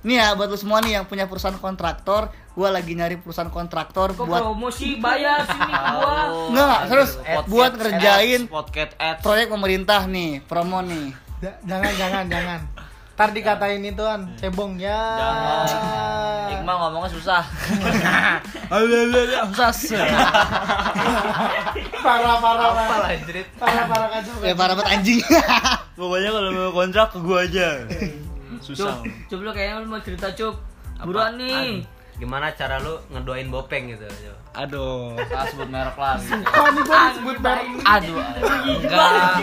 [0.00, 4.12] nih ya buat lu semua nih yang punya perusahaan kontraktor gue lagi nyari perusahaan kontraktor
[4.16, 6.18] kok buat promosi bayar sini gua.
[6.50, 7.10] Nggak, terus
[7.46, 8.40] buat ngerjain
[9.22, 11.14] proyek pemerintah nih promo nih.
[11.40, 12.60] Ja- jangan jangan jangan.
[13.20, 14.96] Ntar dikatain ituan cebong ya.
[16.48, 17.44] Iqmal ngomongnya susah.
[22.00, 22.98] parah parah parah.
[23.04, 23.46] lah anjrit.
[23.60, 25.20] parah parah kacau ya parah banget anjing.
[26.00, 27.68] Pokoknya kalau mau kontrak ke gua aja.
[28.60, 29.00] Susah.
[29.28, 30.56] cup lu kayaknya lu mau cerita cup
[31.00, 31.84] buruan nih
[32.20, 34.04] gimana cara lu ngedoain bopeng gitu.
[34.52, 35.16] Aduh.
[35.32, 36.28] Ah, sebut merek lagi.
[36.44, 38.20] kan gue disebut merek Aduh.
[38.76, 39.40] Enggak.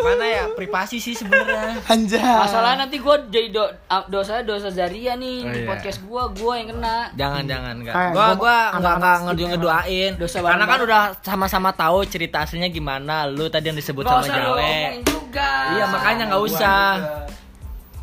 [0.00, 0.44] Gimana ya?
[0.50, 1.76] Privasi sih sebenarnya.
[1.86, 5.68] anjay masalahnya nanti gua jadi do, ah, dosa dosa Zaria nih Oh, di iya.
[5.68, 7.94] podcast gua gua yang kena Jangan jangan enggak.
[7.94, 10.12] Eh, Gua gua- gua enggak enggak ngedu ngedoain.
[10.16, 13.26] Dosa Karena kan udah sama-sama tahu cerita aslinya gimana.
[13.26, 16.86] Lu tadi yang disebut Gak sama juga Iya, makanya nggak usah.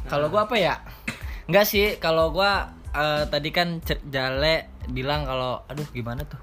[0.05, 0.75] Kalau gua apa ya?
[1.47, 6.39] Enggak sih, kalau gua eh, tadi kan Jale bilang kalau aduh gimana tuh?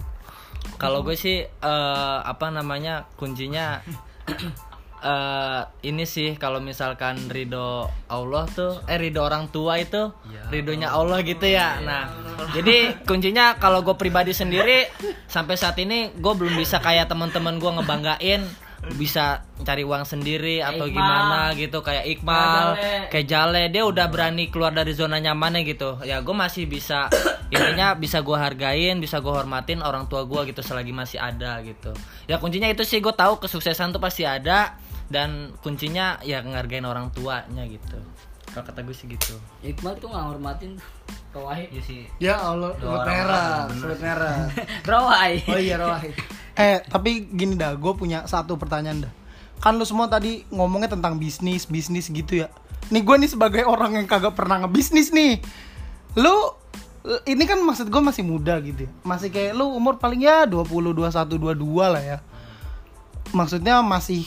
[0.75, 3.09] Kalau gue sih eh, apa namanya?
[3.15, 3.81] kuncinya
[5.05, 10.09] eh ini sih kalau misalkan ridho Allah tuh eh ridho orang tua itu
[10.49, 11.77] ridhonya Allah gitu ya.
[11.85, 12.09] Nah,
[12.57, 14.89] jadi kuncinya kalau gue pribadi sendiri
[15.29, 18.43] sampai saat ini gue belum bisa kayak teman-teman gue ngebanggain
[18.97, 20.93] bisa cari uang sendiri atau Iqbal.
[20.93, 23.09] gimana gitu kayak Kayak Iqbal Jale.
[23.09, 27.09] kayak Jale dia udah berani keluar dari zona nyamannya gitu ya gue masih bisa
[27.49, 31.97] intinya bisa gue hargain bisa gue hormatin orang tua gue gitu selagi masih ada gitu
[32.29, 34.77] ya kuncinya itu sih gue tahu kesuksesan tuh pasti ada
[35.13, 38.01] dan kuncinya ya ngargain orang tuanya gitu
[38.53, 39.35] kalau kata gue sih gitu
[39.67, 40.79] Iqbal tuh nggak hormatin
[41.35, 44.47] Rawai iya sih ya Allah sebut merah sebut merah
[44.87, 46.15] Rawai oh iya Rohi
[46.55, 49.13] Eh, tapi gini dah, gue punya satu pertanyaan dah.
[49.59, 52.49] Kan lu semua tadi ngomongnya tentang bisnis, bisnis gitu ya.
[52.95, 55.43] Nih gue nih sebagai orang yang kagak pernah ngebisnis nih.
[56.15, 56.55] Lu
[57.27, 58.91] ini kan maksud gue masih muda gitu ya.
[59.03, 62.19] Masih kayak lu umur paling ya 20, 21, 22 lah ya.
[63.35, 64.23] Maksudnya masih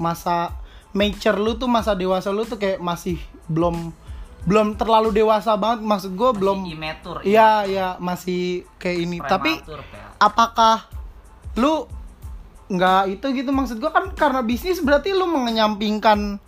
[0.00, 0.56] masa
[0.96, 3.92] mature lu tuh masa dewasa lu tuh kayak masih belum
[4.48, 7.20] belum terlalu dewasa banget maksud gue belum Imetur.
[7.20, 9.16] Iya, iya, masih kayak ini.
[9.20, 10.08] Tapi Prematur, Pel.
[10.16, 10.76] apakah
[11.60, 11.84] lu
[12.70, 16.38] nggak itu gitu maksud gua kan karena bisnis berarti lu mengenyampingkan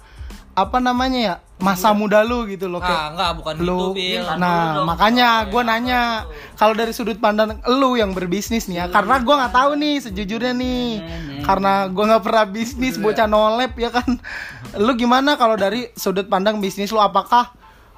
[0.52, 4.24] apa namanya ya masa muda lu gitu loh ah kayak enggak bukan lu gitu Bil
[4.36, 6.26] nah makanya gua nanya
[6.58, 10.52] kalau dari sudut pandang lu yang berbisnis nih ya karena gua nggak tahu nih sejujurnya
[10.52, 10.88] nih.
[11.46, 14.06] karena gua nggak pernah bisnis bocah nolep ya kan.
[14.86, 17.02] Lu gimana kalau dari sudut pandang bisnis lu?
[17.02, 17.52] Apakah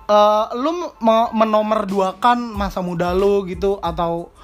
[0.09, 0.91] eh, lu
[1.31, 3.79] menomorduakan masa muda lu gitu?
[3.79, 4.35] Atau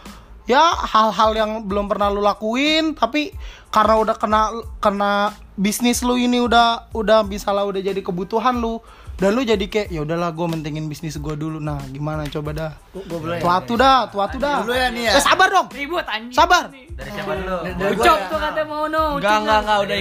[0.50, 3.30] ya hal-hal yang belum pernah lu lakuin tapi
[3.70, 4.40] karena udah kena
[4.82, 5.12] kena
[5.54, 8.82] bisnis lu ini udah udah bisa lah udah jadi kebutuhan lu
[9.20, 12.72] dan lu jadi kayak ya udahlah gue mentingin bisnis gue dulu nah gimana coba dah
[12.90, 15.12] Gue tuatu dah tuatu dah Dulu ya nih ya.
[15.12, 16.32] eh sabar dong Ribut anjing.
[16.32, 17.56] sabar Dari siapa dulu?
[17.96, 19.20] Ucap tuh kata mau no.
[19.20, 19.96] Enggak, enggak, enggak, udah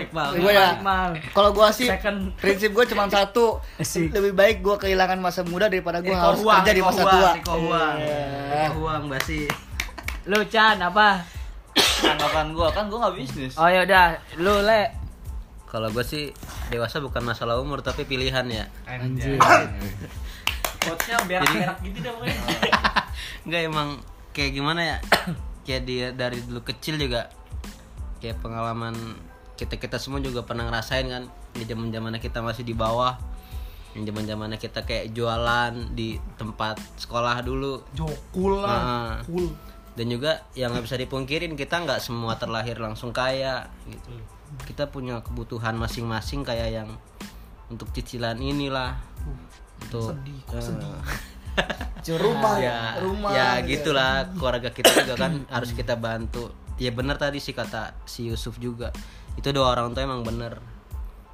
[0.00, 0.28] Iqbal.
[0.36, 0.68] Gue ya.
[1.32, 1.88] Kalau gua sih
[2.36, 3.56] prinsip gue cuma satu.
[3.88, 7.30] Lebih baik gua kehilangan masa muda daripada gua Riko harus kerja di masa tua.
[7.36, 7.96] Riko Huang.
[8.00, 8.64] Iya.
[8.76, 9.48] Huang basi.
[10.24, 11.24] Lu Chan apa?
[11.74, 13.52] Tanggapan gua kan gua nggak bisnis.
[13.56, 14.82] Oh ya udah, lu le.
[15.64, 16.28] Kalau gue sih
[16.68, 18.68] dewasa bukan masalah umur tapi pilihan ya.
[18.84, 19.40] Anjir.
[20.78, 22.36] Quotes-nya biar berak gitu dah pokoknya.
[23.48, 23.88] Enggak emang
[24.32, 24.98] kayak gimana ya?
[25.62, 27.30] kayak dia dari dulu kecil juga
[28.18, 28.92] kayak pengalaman
[29.54, 31.22] kita kita semua juga pernah ngerasain kan
[31.54, 33.14] di zaman zamannya kita masih di bawah
[33.94, 39.14] yang zaman zamannya kita kayak jualan di tempat sekolah dulu jokul lah Ah.
[39.22, 39.54] cool
[39.92, 44.10] dan juga yang nggak bisa dipungkirin kita nggak semua terlahir langsung kaya gitu
[44.68, 46.88] kita punya kebutuhan masing-masing kayak yang
[47.72, 48.96] untuk cicilan inilah
[49.88, 50.16] untuk
[50.52, 50.72] eh,
[52.02, 53.30] Rumah, ya, rumah.
[53.30, 53.86] ya gitu.
[53.86, 58.58] gitulah keluarga kita juga kan harus kita bantu ya bener tadi sih kata si Yusuf
[58.58, 58.90] juga
[59.38, 60.58] itu doa orang tua emang bener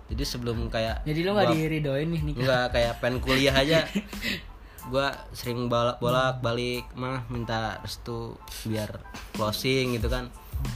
[0.09, 2.41] jadi sebelum kayak Jadi lu nggak diridoin nih nikah.
[2.41, 3.85] Enggak kayak pengen kuliah aja.
[4.89, 8.35] Gua sering bolak bolak balik mah minta restu
[8.65, 8.89] biar
[9.33, 10.33] closing gitu kan.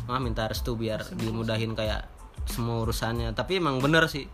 [0.07, 2.07] Mah minta restu biar dimudahin kayak
[2.45, 3.33] semua urusannya.
[3.33, 4.29] Tapi emang bener sih.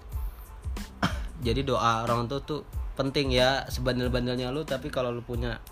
[1.39, 2.67] Jadi doa orang tua tuh
[2.99, 5.63] penting ya sebandel-bandelnya lu tapi kalau lu punya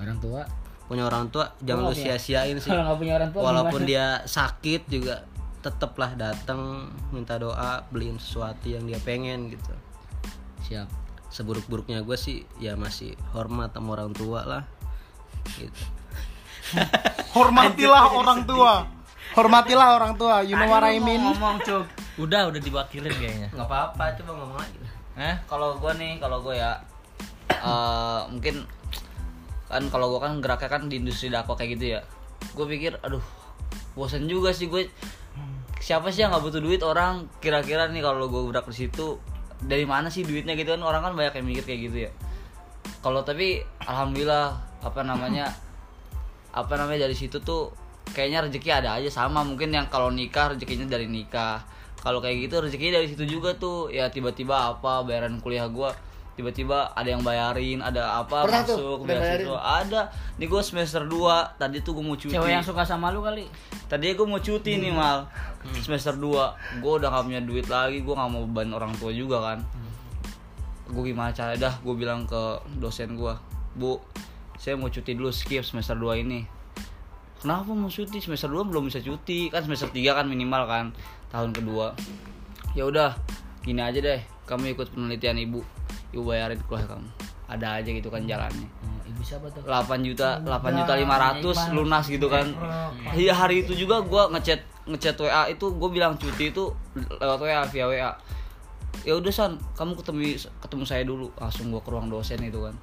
[0.00, 0.48] Orang tua.
[0.88, 2.72] punya orang tua jangan lu sia-siain sih.
[2.72, 3.90] Kalau punya orang tua Walaupun gimana?
[3.90, 5.22] dia sakit juga
[5.60, 9.70] tetaplah datang minta doa beliin sesuatu yang dia pengen gitu
[10.64, 10.88] siap.
[11.30, 14.62] Seburuk-buruknya gue sih ya masih hormat sama orang tua lah.
[15.56, 15.82] Gitu.
[17.38, 18.86] Hormatilah orang tua.
[19.38, 21.22] Hormatilah orang tua you know what I mean?
[21.22, 21.86] Ngomong cuk.
[22.18, 23.48] Udah, udah diwakilin kayaknya.
[23.54, 24.78] nggak apa-apa coba ngomong lagi
[25.16, 25.36] Hah?
[25.46, 26.72] Kalau gua nih, kalau gua ya
[27.70, 28.66] eh, mungkin
[29.70, 32.00] kan kalau gua kan geraknya kan di industri dakwah kayak gitu ya.
[32.58, 33.22] Gue pikir aduh
[33.94, 34.90] bosan juga sih gue
[35.78, 37.30] siapa sih yang nggak butuh duit orang?
[37.38, 39.16] Kira-kira nih kalau gue gerak di situ
[39.60, 40.82] dari mana sih duitnya gitu kan?
[40.84, 42.10] Orang kan banyak yang mikir kayak gitu ya.
[43.00, 45.52] Kalau tapi alhamdulillah apa namanya
[46.50, 47.72] apa namanya dari situ tuh
[48.12, 49.08] kayaknya rezeki ada aja.
[49.12, 51.64] Sama mungkin yang kalau nikah rezekinya dari nikah.
[52.00, 53.92] Kalau kayak gitu rezekinya dari situ juga tuh.
[53.92, 55.92] Ya tiba-tiba apa bayaran kuliah gua
[56.40, 59.60] tiba-tiba ada yang bayarin ada apa Pernah tuh, masuk yang beasiswa.
[59.60, 60.00] ada.
[60.40, 62.32] Nih gue semester 2 tadi tuh gue mau cuti.
[62.32, 63.44] Cewek yang suka sama lu kali.
[63.92, 65.28] tadi gue mau cuti nih mal.
[65.84, 69.52] Semester 2 gue udah gak punya duit lagi gue gak mau beban orang tua juga
[69.52, 69.60] kan.
[70.88, 73.36] Gue gimana cara dah gue bilang ke dosen gue
[73.76, 74.00] bu
[74.56, 76.48] saya mau cuti dulu skip semester 2 ini.
[77.40, 78.16] Kenapa mau cuti?
[78.20, 79.52] Semester 2 belum bisa cuti.
[79.52, 80.96] Kan semester 3 kan minimal kan
[81.28, 81.92] tahun kedua.
[82.72, 83.12] Ya udah
[83.60, 84.20] gini aja deh.
[84.48, 85.60] Kamu ikut penelitian ibu
[86.10, 87.08] ibu bayarin kuliah kamu.
[87.50, 88.68] Ada aja gitu kan jalannya.
[89.10, 89.66] Ibu siapa tuh?
[89.66, 92.46] 8 juta 8 juta 500 lunas gitu kan.
[93.14, 97.62] Iya hari itu juga gua ngechat ngechat WA itu gue bilang cuti itu lewat WA
[97.68, 98.10] via WA
[99.06, 101.30] ya udah san kamu ketemu ketemu saya dulu.
[101.38, 102.74] Langsung gua ke ruang dosen itu kan.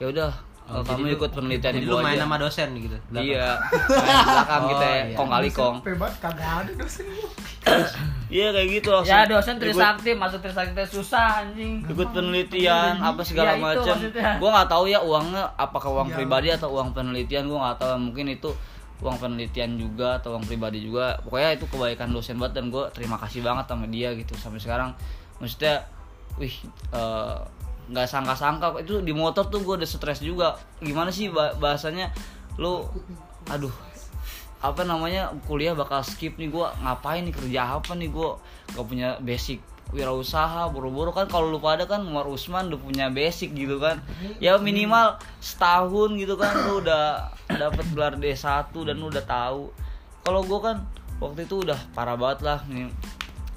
[0.00, 0.30] Ya udah
[0.70, 2.22] eh, kamu ikut penelitian jadi lu main aja.
[2.22, 2.96] sama dosen gitu?
[3.10, 3.58] Iya.
[3.58, 5.14] Main belakang kita Oh, iya.
[5.14, 5.76] kong kali kong.
[5.82, 7.04] Hebat kagak ada dosen
[8.30, 9.10] iya kayak gitu langsung.
[9.10, 11.82] Ya dosen ikut- Trisakti, masuk Trisakti susah anjing.
[11.84, 13.96] ikut penelitian apa segala Ya, macam
[14.36, 17.90] gue nggak tahu ya uangnya apakah uang pribadi atau uang penelitian gue nggak tahu.
[18.00, 18.50] Mungkin itu
[19.00, 21.18] uang penelitian juga atau uang pribadi juga.
[21.20, 24.90] Pokoknya itu kebaikan dosen banget dan gue terima kasih banget sama dia gitu sampai sekarang.
[25.36, 25.84] Maksudnya
[26.36, 26.54] wih
[26.92, 27.38] eh,
[27.90, 30.54] nggak sangka-sangka itu di motor tuh gue udah stres juga.
[30.78, 32.14] Gimana sih ba- bahasanya?
[32.56, 32.86] Lu
[33.50, 33.74] aduh
[34.60, 35.32] apa namanya?
[35.48, 37.34] Kuliah bakal skip nih gua ngapain nih?
[37.34, 38.12] Kerja apa nih?
[38.12, 38.36] Gua
[38.76, 41.26] gak punya basic wirausaha buru-buru kan?
[41.26, 44.04] Kalau lu pada kan Umar Usman udah punya basic gitu kan.
[44.38, 49.72] Ya minimal setahun gitu kan lu udah dapat gelar D1 dan lu udah tahu.
[50.22, 50.76] Kalau gua kan
[51.18, 52.60] waktu itu udah parah banget lah.
[52.68, 52.92] Nih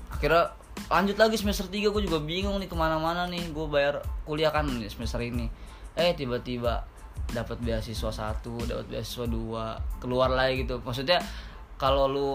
[0.10, 0.56] akhirnya
[0.88, 3.50] lanjut lagi semester 3 gue juga bingung nih ke mana-mana nih.
[3.50, 5.48] Gue bayar kuliah kan nih semester ini.
[5.94, 6.84] Eh tiba-tiba
[7.30, 10.82] dapat beasiswa satu dapat beasiswa dua keluar lagi gitu.
[10.82, 11.22] Maksudnya
[11.78, 12.30] kalau lu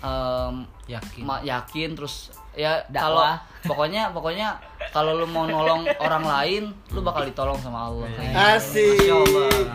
[0.00, 1.22] em, Yakin.
[1.24, 4.48] ma- yakin terus ya kalau pokoknya pokoknya
[4.92, 8.36] kalau lu mau nolong orang lain lu bakal ditolong sama Allah gitu.
[8.36, 8.98] Asik.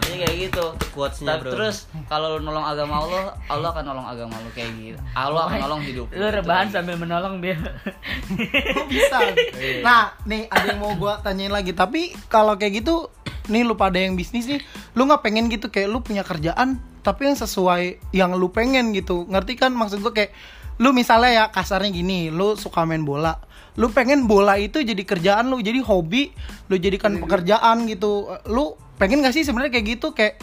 [0.07, 0.65] Iya kayak gitu.
[0.93, 1.51] Quotes-nya, Tapi bro.
[1.57, 4.99] terus kalau lu nolong agama Allah, Allah akan nolong agama lu kayak gitu.
[5.17, 7.57] Allah akan nolong hidup Lu rebahan sambil menolong dia.
[7.59, 9.17] Kok bisa
[9.87, 13.09] nah nih ada yang mau gua tanyain lagi tapi kalau kayak gitu
[13.49, 14.61] nih lu pada yang bisnis nih
[14.93, 19.25] lu nggak pengen gitu kayak lu punya kerjaan tapi yang sesuai yang lu pengen gitu
[19.25, 20.31] ngerti kan maksud gua kayak
[20.79, 23.35] lu misalnya ya kasarnya gini lu suka main bola.
[23.75, 26.31] Lu pengen bola itu jadi kerjaan lu jadi hobi
[26.71, 28.31] lu jadikan pekerjaan gitu.
[28.47, 30.15] Lu pengen gak sih sebenarnya kayak gitu?
[30.15, 30.39] Kayak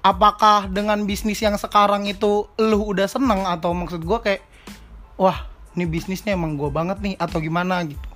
[0.00, 3.44] apakah dengan bisnis yang sekarang itu lu udah seneng?
[3.44, 4.40] Atau maksud gua kayak
[5.20, 8.08] wah ini bisnisnya emang gua banget nih atau gimana gitu.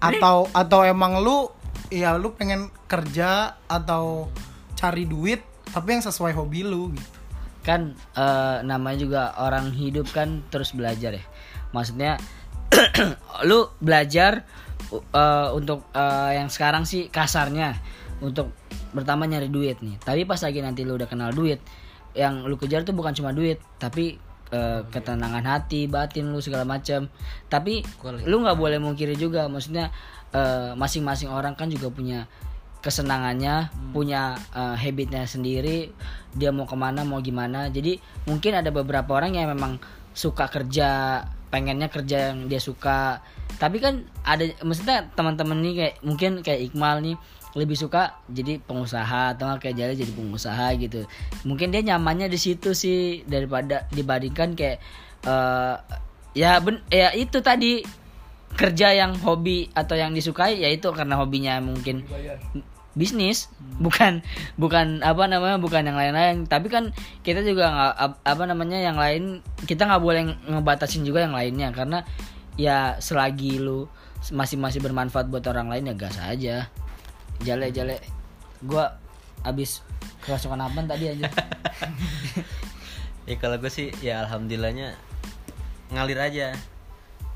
[0.00, 1.52] Atau atau emang lu
[1.92, 4.32] ya lu pengen kerja atau
[4.78, 7.19] cari duit tapi yang sesuai hobi lu gitu
[7.60, 11.24] kan eh, namanya juga orang hidup kan terus belajar ya.
[11.70, 12.16] Maksudnya
[13.48, 14.44] lu belajar
[14.92, 17.76] eh, untuk eh, yang sekarang sih kasarnya
[18.20, 18.52] untuk
[18.92, 20.00] pertama nyari duit nih.
[20.00, 21.60] Tapi pas lagi nanti lu udah kenal duit
[22.16, 24.18] yang lu kejar tuh bukan cuma duit tapi
[24.50, 25.46] eh, ketenangan.
[25.46, 27.06] hati batin lu segala macam
[27.46, 27.86] tapi
[28.26, 29.92] lu nggak boleh mungkiri juga maksudnya
[30.78, 32.30] masing-masing orang kan juga punya
[32.80, 35.92] kesenangannya punya eh, habitnya sendiri
[36.34, 37.68] dia mau ke mana mau gimana.
[37.70, 39.82] Jadi mungkin ada beberapa orang yang memang
[40.14, 43.22] suka kerja pengennya kerja yang dia suka.
[43.58, 47.16] Tapi kan ada maksudnya teman-teman nih kayak mungkin kayak Iqmal nih
[47.50, 51.02] lebih suka jadi pengusaha atau kayak Jalil jadi pengusaha gitu.
[51.42, 54.78] Mungkin dia nyamannya di situ sih daripada dibandingkan kayak
[55.26, 55.76] eh,
[56.38, 57.82] ya ben ya itu tadi
[58.58, 62.04] kerja yang hobi atau yang disukai yaitu karena hobinya mungkin
[62.90, 63.46] bisnis
[63.78, 64.18] bukan
[64.58, 66.44] bukan apa namanya bukan yang lain-lain.
[66.50, 66.90] Tapi kan
[67.22, 71.70] kita juga nggak ap- apa namanya yang lain kita nggak boleh ngebatasin juga yang lainnya.
[71.70, 72.02] Karena
[72.58, 73.86] ya selagi lu
[74.34, 76.68] masih masih bermanfaat buat orang lain ya gas aja.
[77.40, 78.02] Jale jale.
[78.60, 78.92] Gua
[79.46, 79.80] abis
[80.26, 81.30] kerasukan apa tadi aja.
[83.28, 84.98] Ya kalau gue sih ya alhamdulillahnya
[85.94, 86.46] ngalir aja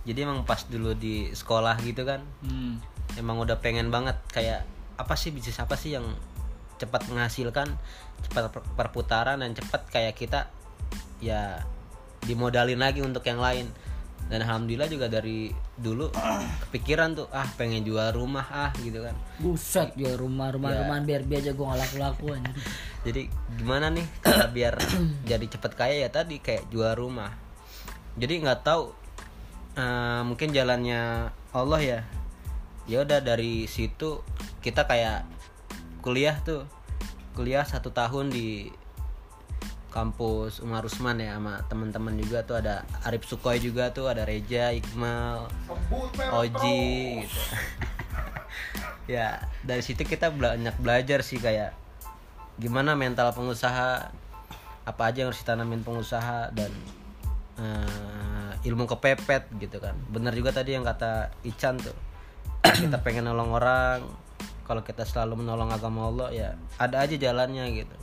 [0.05, 2.79] jadi emang pas dulu di sekolah gitu kan Hmm.
[3.15, 6.07] emang udah pengen banget kayak apa sih bisnis apa sih yang
[6.75, 7.71] cepat menghasilkan
[8.23, 10.47] cepat per- perputaran dan cepat kayak kita
[11.19, 11.63] ya
[12.21, 13.69] dimodalin lagi untuk yang lain
[14.25, 16.09] dan alhamdulillah juga dari dulu
[16.63, 20.81] kepikiran tuh ah pengen jual rumah ah gitu kan buset ya rumah rumah Ya.
[20.81, 22.51] rumahan biar biar aja gua nggak laku laku aja
[23.07, 24.07] jadi gimana nih
[24.51, 24.75] biar
[25.31, 27.37] jadi cepet kaya ya tadi kayak jual rumah
[28.17, 28.97] jadi nggak tahu
[29.75, 32.01] eh, mungkin jalannya Allah ya.
[32.85, 34.20] Ya udah dari situ
[34.61, 35.27] kita kayak
[36.05, 36.66] kuliah tuh.
[37.35, 38.70] Kuliah satu tahun di
[39.91, 42.59] kampus Umar Usman ya sama teman-teman juga tuh.
[42.59, 45.51] Ada Arif Sukoy juga tuh ada Reja Iqmal
[46.35, 47.41] Oji gitu.
[49.05, 51.77] Ya dari situ kita banyak belajar sih kayak
[52.57, 54.09] gimana mental pengusaha
[54.85, 56.72] apa aja yang harus ditanamin pengusaha dan
[57.61, 59.95] eh, ilmu kepepet gitu kan.
[60.09, 61.97] Bener juga tadi yang kata Ican tuh.
[62.89, 64.01] Kita pengen nolong orang
[64.65, 66.49] kalau kita selalu menolong agama Allah ya
[66.81, 67.97] ada aja jalannya gitu.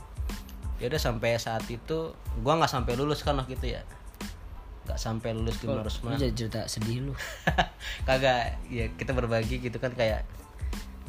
[0.78, 3.82] Ya udah sampai saat itu gua nggak sampai lulus kan waktu itu ya.
[4.86, 7.14] Nggak sampai lulus di lu Marusman jadi cerita sedih lu?
[8.08, 10.22] Kagak ya kita berbagi gitu kan kayak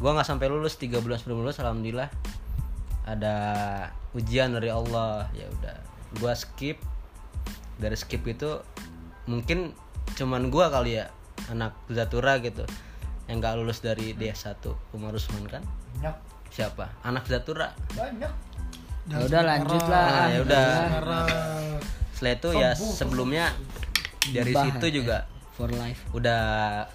[0.01, 2.09] gua nggak sampai lulus tiga bulan sebelum lulus alhamdulillah
[3.05, 3.35] ada
[4.17, 5.29] ujian dari Allah.
[5.37, 5.77] Ya udah
[6.17, 6.81] gua skip.
[7.77, 8.61] Dari skip itu
[9.25, 9.71] mungkin
[10.13, 11.07] cuman gua kali ya
[11.47, 12.63] anak Zatura gitu
[13.25, 14.59] yang nggak lulus dari D1
[14.91, 15.63] Umar Usman kan?
[15.95, 16.15] Banyak.
[16.49, 16.91] Siapa?
[17.01, 17.71] Anak Zatura?
[17.93, 18.33] Banyak.
[19.03, 20.05] Ya udah lanjut lah.
[20.05, 20.65] Ah, ya udah.
[22.13, 23.45] Setelah itu ya sebelumnya
[24.31, 25.99] dari Bah, situ juga for life.
[26.11, 26.41] udah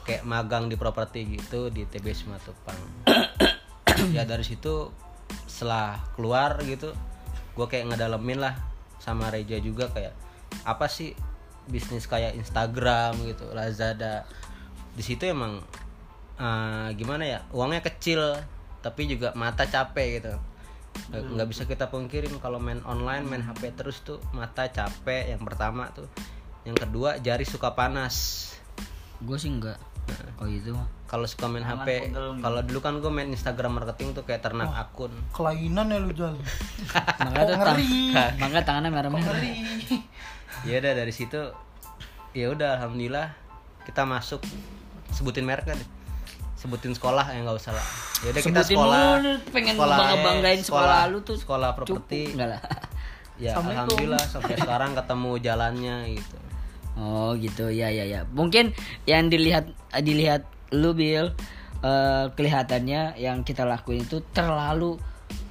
[0.03, 2.81] kayak magang di properti gitu di TBS Matupang
[4.17, 4.89] ya dari situ
[5.45, 6.91] setelah keluar gitu
[7.55, 8.55] gue kayak ngedalemin lah
[8.99, 10.11] sama Reja juga kayak
[10.65, 11.13] apa sih
[11.69, 14.25] bisnis kayak Instagram gitu Lazada.
[14.97, 15.63] Di situ emang
[16.41, 18.35] eh, gimana ya uangnya kecil
[18.81, 20.33] tapi juga mata capek gitu.
[21.13, 25.43] Nggak nggak bisa kita pungkirin kalau main online main HP terus tuh mata capek yang
[25.45, 26.09] pertama tuh.
[26.67, 28.49] Yang kedua jari suka panas.
[29.23, 29.79] Gue sih enggak
[30.39, 30.75] oh gitu.
[30.75, 34.69] Mah kalau suka main HP kalau dulu kan gue main Instagram marketing tuh kayak ternak
[34.73, 35.13] akun.
[35.33, 36.37] kelainan ya lu jual
[37.25, 37.93] makanya tuh ngeri.
[38.41, 39.41] makanya tangannya merah merah
[40.65, 41.41] ya udah dari situ
[42.33, 43.35] ya udah alhamdulillah
[43.85, 44.43] kita masuk.
[45.09, 45.81] Sebutin merek kan
[46.55, 47.87] sebutin sekolah ya nggak usah lah.
[48.21, 48.99] Ya udah kita Sebutin sekolah.
[49.15, 51.37] mulu, pengen sekolah- bangga banggain sekolah, sekolah- lu tuh.
[51.39, 52.21] sekolah properti.
[52.35, 52.63] enggak lah.
[53.39, 53.71] Ya Assalamualaikum.
[53.95, 56.37] alhamdulillah sampai sekarang ketemu jalannya gitu.
[56.99, 57.71] Oh gitu.
[57.71, 58.27] Ya ya ya.
[58.27, 58.75] Mungkin
[59.07, 60.43] yang dilihat dilihat
[60.75, 61.31] lu Bill
[61.79, 64.99] eh, kelihatannya yang kita lakuin itu terlalu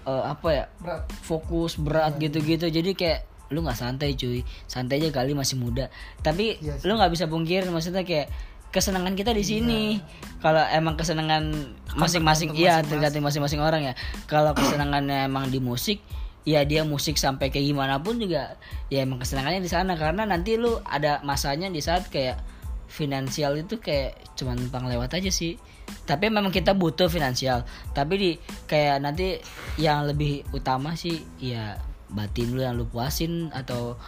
[0.04, 1.08] eh, apa ya Berat.
[1.24, 2.68] fokus berat gitu-gitu.
[2.68, 3.24] Jadi kayak
[3.54, 4.44] lu nggak santai cuy.
[4.66, 5.88] Santai aja kali masih muda.
[6.22, 6.86] Tapi Iya sih.
[6.88, 8.32] lu nggak bisa pungkir maksudnya kayak
[8.72, 10.00] kesenangan kita di sini.
[10.44, 13.94] Kalau emang kesenangan masing-masing iya tergantung masing-masing orang ya.
[14.28, 16.04] Kalau kesenangannya emang di musik
[16.48, 18.56] ya dia musik sampai kayak gimana pun juga
[18.88, 22.40] ya emang kesenangannya di sana karena nanti lu ada masanya di saat kayak
[22.88, 25.60] finansial itu kayak cuman numpang lewat aja sih
[26.08, 28.32] tapi memang kita butuh finansial tapi di
[28.64, 29.44] kayak nanti
[29.76, 31.76] yang lebih utama sih ya
[32.12, 34.00] batin lu yang lu puasin atau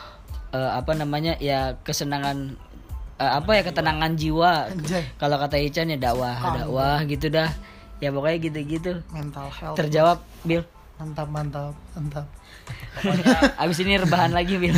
[0.56, 2.56] eh, apa namanya ya kesenangan
[3.20, 4.72] eh, apa ya ketenangan jiwa.
[5.22, 7.52] Kalau kata Ican ya dakwah dakwah gitu dah.
[8.00, 8.91] Ya pokoknya gitu-gitu.
[9.12, 10.64] Mental health terjawab Bill
[11.00, 12.28] mantap mantap mantap.
[13.64, 14.76] Abis ini rebahan lagi Bill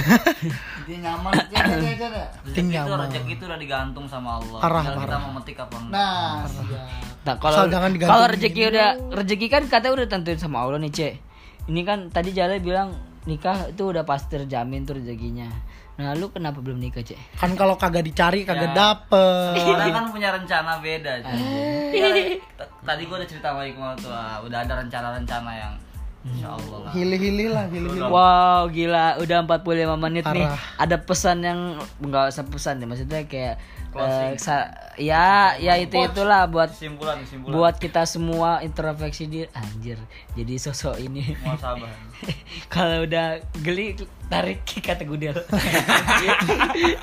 [0.86, 1.34] Dia nyaman.
[1.50, 2.26] Ya, ya, ya, ya.
[2.46, 3.10] rezeki itu nyaman.
[3.10, 4.60] rezeki itu udah digantung sama Allah.
[4.62, 5.94] Parah, tinggal kita mau metik apa enggak.
[5.94, 6.82] Nah, iya.
[7.22, 8.14] Nah, kalau Asal jangan digantung.
[8.14, 11.14] kalau rezeki udah rezeki kan katanya udah tentuin sama Allah nih, Cek.
[11.70, 12.94] Ini kan tadi Jale bilang
[13.24, 15.50] nikah itu udah pasti terjamin tuh rezekinya.
[15.94, 17.38] Nah, lu kenapa belum nikah, Cek?
[17.38, 18.98] kan kalau kagak dicari kagak Ya.
[18.98, 21.22] dapet Orang kan punya rencana beda.
[21.22, 22.10] Iya,
[22.40, 25.74] t- Tadi gua udah cerita sama Iqmal tuh, ah, udah ada rencana-rencana yang
[26.22, 26.92] Insya Allah lah.
[26.94, 29.58] hili-hili lah hili-hili Wow, gila, udah 45
[29.98, 30.46] menit nih.
[30.46, 30.62] Parah.
[30.78, 31.60] Ada pesan yang
[31.98, 33.58] enggak usah pesan deh, maksudnya kayak
[33.92, 37.52] eh, sa- ya ya itu itulah buat Kesimpulan, kesimpulan.
[37.52, 39.98] buat kita semua introspeksi diri anjir
[40.32, 41.92] jadi sosok ini Mau sabar.
[42.72, 44.00] kalau udah geli
[44.30, 45.36] tarik kata gudel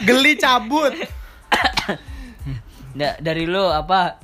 [0.01, 0.95] geli cabut
[2.91, 4.16] Da- dari lu apa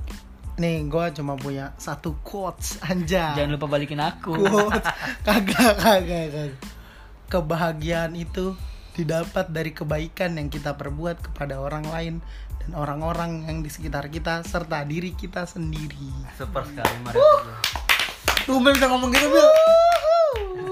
[0.55, 3.35] nih gue cuma punya satu quotes anjay.
[3.35, 4.39] Jangan lupa balikin aku.
[4.39, 4.87] Quotes.
[5.27, 6.53] Kagak kagak kagak.
[7.27, 8.55] Kebahagiaan itu
[8.95, 12.15] didapat dari kebaikan yang kita perbuat kepada orang lain
[12.63, 16.15] dan orang-orang yang di sekitar kita serta diri kita sendiri.
[16.39, 17.19] Super sekali mari
[18.47, 19.49] Tuh Bil bisa ngomong gitu Bil.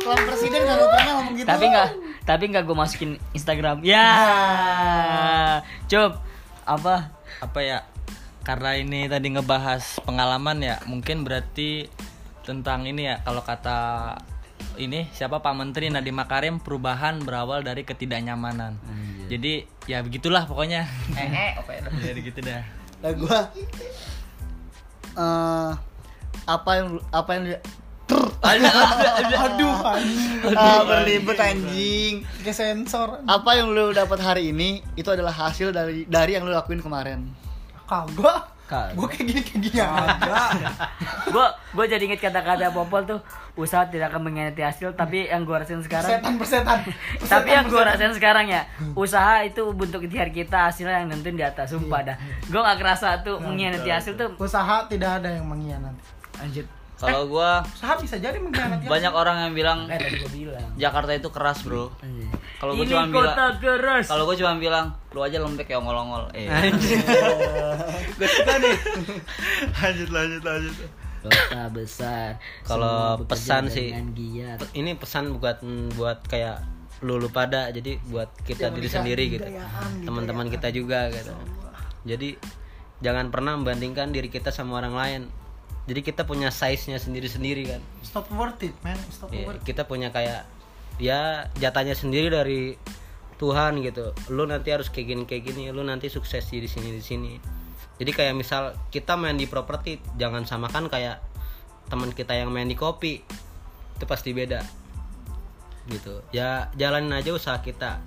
[0.03, 1.47] Kalau presiden gak pernah ngomong gitu.
[1.47, 1.89] tapi nggak
[2.23, 3.83] tapi nggak gue masukin Instagram.
[3.83, 4.07] Ya.
[5.91, 6.23] Coba
[6.63, 7.11] apa?
[7.43, 7.83] Apa ya
[8.43, 11.87] karena ini tadi ngebahas pengalaman ya mungkin berarti
[12.43, 13.79] tentang ini ya kalau kata
[14.79, 18.79] ini siapa Pak Menteri Nadiem Makarim perubahan berawal dari ketidaknyamanan.
[19.29, 20.89] Jadi ya begitulah pokoknya.
[21.17, 21.81] Eh, eh, apa ya?
[22.01, 22.63] jadi gitu dah.
[23.03, 23.41] Nah gua
[25.13, 25.71] eh
[26.43, 27.45] apa yang apa yang
[28.43, 30.53] aduh anjing.
[30.53, 32.15] ah, berlibet anjing.
[32.43, 33.25] pakai sensor.
[33.25, 37.25] Apa yang lu dapat hari ini itu adalah hasil dari dari yang lu lakuin kemarin.
[38.73, 38.97] Kagak.
[38.97, 40.37] Gue kayak gini kayak gini aja.
[41.29, 43.21] Gue gue jadi inget kata-kata Popol tuh
[43.53, 46.79] usaha tidak akan mengkhianati hasil tapi yang gue rasain sekarang persetan persetan.
[47.33, 48.65] Tapi yang gue rasain sekarang ya
[48.97, 52.17] usaha itu bentuk ikhtiar kita hasilnya yang nentuin di atas sumpah dah.
[52.49, 56.03] gue gak kerasa tuh mengkhianati hasil tuh usaha tidak ada yang mengkhianati.
[56.41, 56.67] Anjir.
[57.03, 60.71] Kalau gua usaha bisa jadi mengkhianati banyak orang yang bilang gue bilang.
[60.79, 61.91] Jakarta itu keras, Bro.
[61.99, 62.31] Anjir.
[62.63, 64.07] Kalau gua cuma bilang kota keras.
[64.07, 66.29] Kalau gua cuma bilang lu aja lembek kayak ongol-ongol.
[66.33, 66.49] Eh.
[68.19, 68.77] gue suka nih.
[69.77, 70.75] Lanjut lanjut lanjut.
[71.23, 72.29] Kota besar.
[72.67, 74.59] Kalau pesan sih, giat.
[74.75, 75.63] ini pesan buat
[75.95, 76.65] buat kayak
[77.03, 79.47] lu lu pada jadi buat kita diri sendiri gitu.
[80.03, 81.31] teman-teman kita juga gitu.
[82.03, 82.35] Jadi
[83.03, 85.23] jangan pernah membandingkan diri kita sama orang lain.
[85.83, 87.83] Jadi kita punya size nya sendiri sendiri kan.
[88.07, 88.95] Stop worth it man.
[89.11, 89.67] Stop Ya, worth it.
[89.67, 90.47] kita punya kayak
[91.03, 92.79] ya jatahnya sendiri dari
[93.43, 94.15] Tuhan gitu.
[94.31, 95.75] Lu nanti harus kayak gini kayak gini.
[95.75, 97.33] Lu nanti sukses di sini di sini.
[97.99, 101.19] Jadi kayak misal kita main di properti jangan samakan kayak
[101.91, 103.19] teman kita yang main di kopi.
[103.99, 104.63] Itu pasti beda.
[105.91, 106.23] Gitu.
[106.31, 107.99] Ya jalanin aja usaha kita.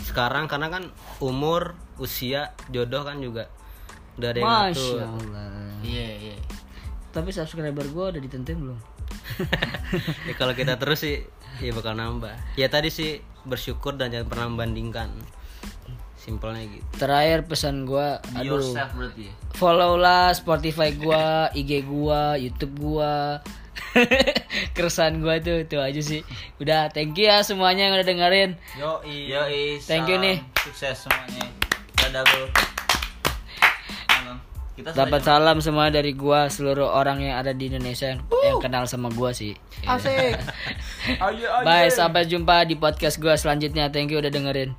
[0.00, 0.88] Sekarang karena kan
[1.20, 3.52] umur usia jodoh kan juga
[4.16, 4.98] udah ada yang masya ngatur.
[5.04, 6.36] Allah Iya, iya.
[7.14, 8.78] tapi subscriber gue udah ditentuin belum?
[10.28, 11.22] Ya kalau kita terus sih
[11.58, 15.08] ya bakal nambah ya tadi sih bersyukur dan jangan pernah membandingkan
[16.18, 19.34] simpelnya gitu terakhir pesan gue Be aduh yourself berarti ya.
[19.56, 23.40] follow lah Spotify gua, IG gua, YouTube gua.
[24.76, 26.22] Keresahan gua tuh itu aja sih.
[26.62, 28.50] Udah, thank you ya semuanya yang udah dengerin.
[28.78, 29.42] Yo, yo,
[29.82, 30.38] Thank you nih.
[30.62, 31.46] Sukses semuanya.
[31.98, 32.77] Dadah, Bro.
[34.78, 38.62] Kita sudah Dapat salam semua dari gua seluruh orang yang ada di Indonesia yang, yang
[38.62, 39.58] kenal sama gua sih.
[39.82, 40.38] asik
[41.66, 43.90] Bye, sampai jumpa di podcast gua selanjutnya.
[43.90, 44.78] Thank you udah dengerin.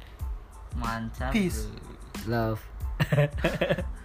[0.79, 1.35] Mantap.
[1.35, 1.67] Peace.
[2.23, 2.55] bro.
[2.55, 2.63] Love.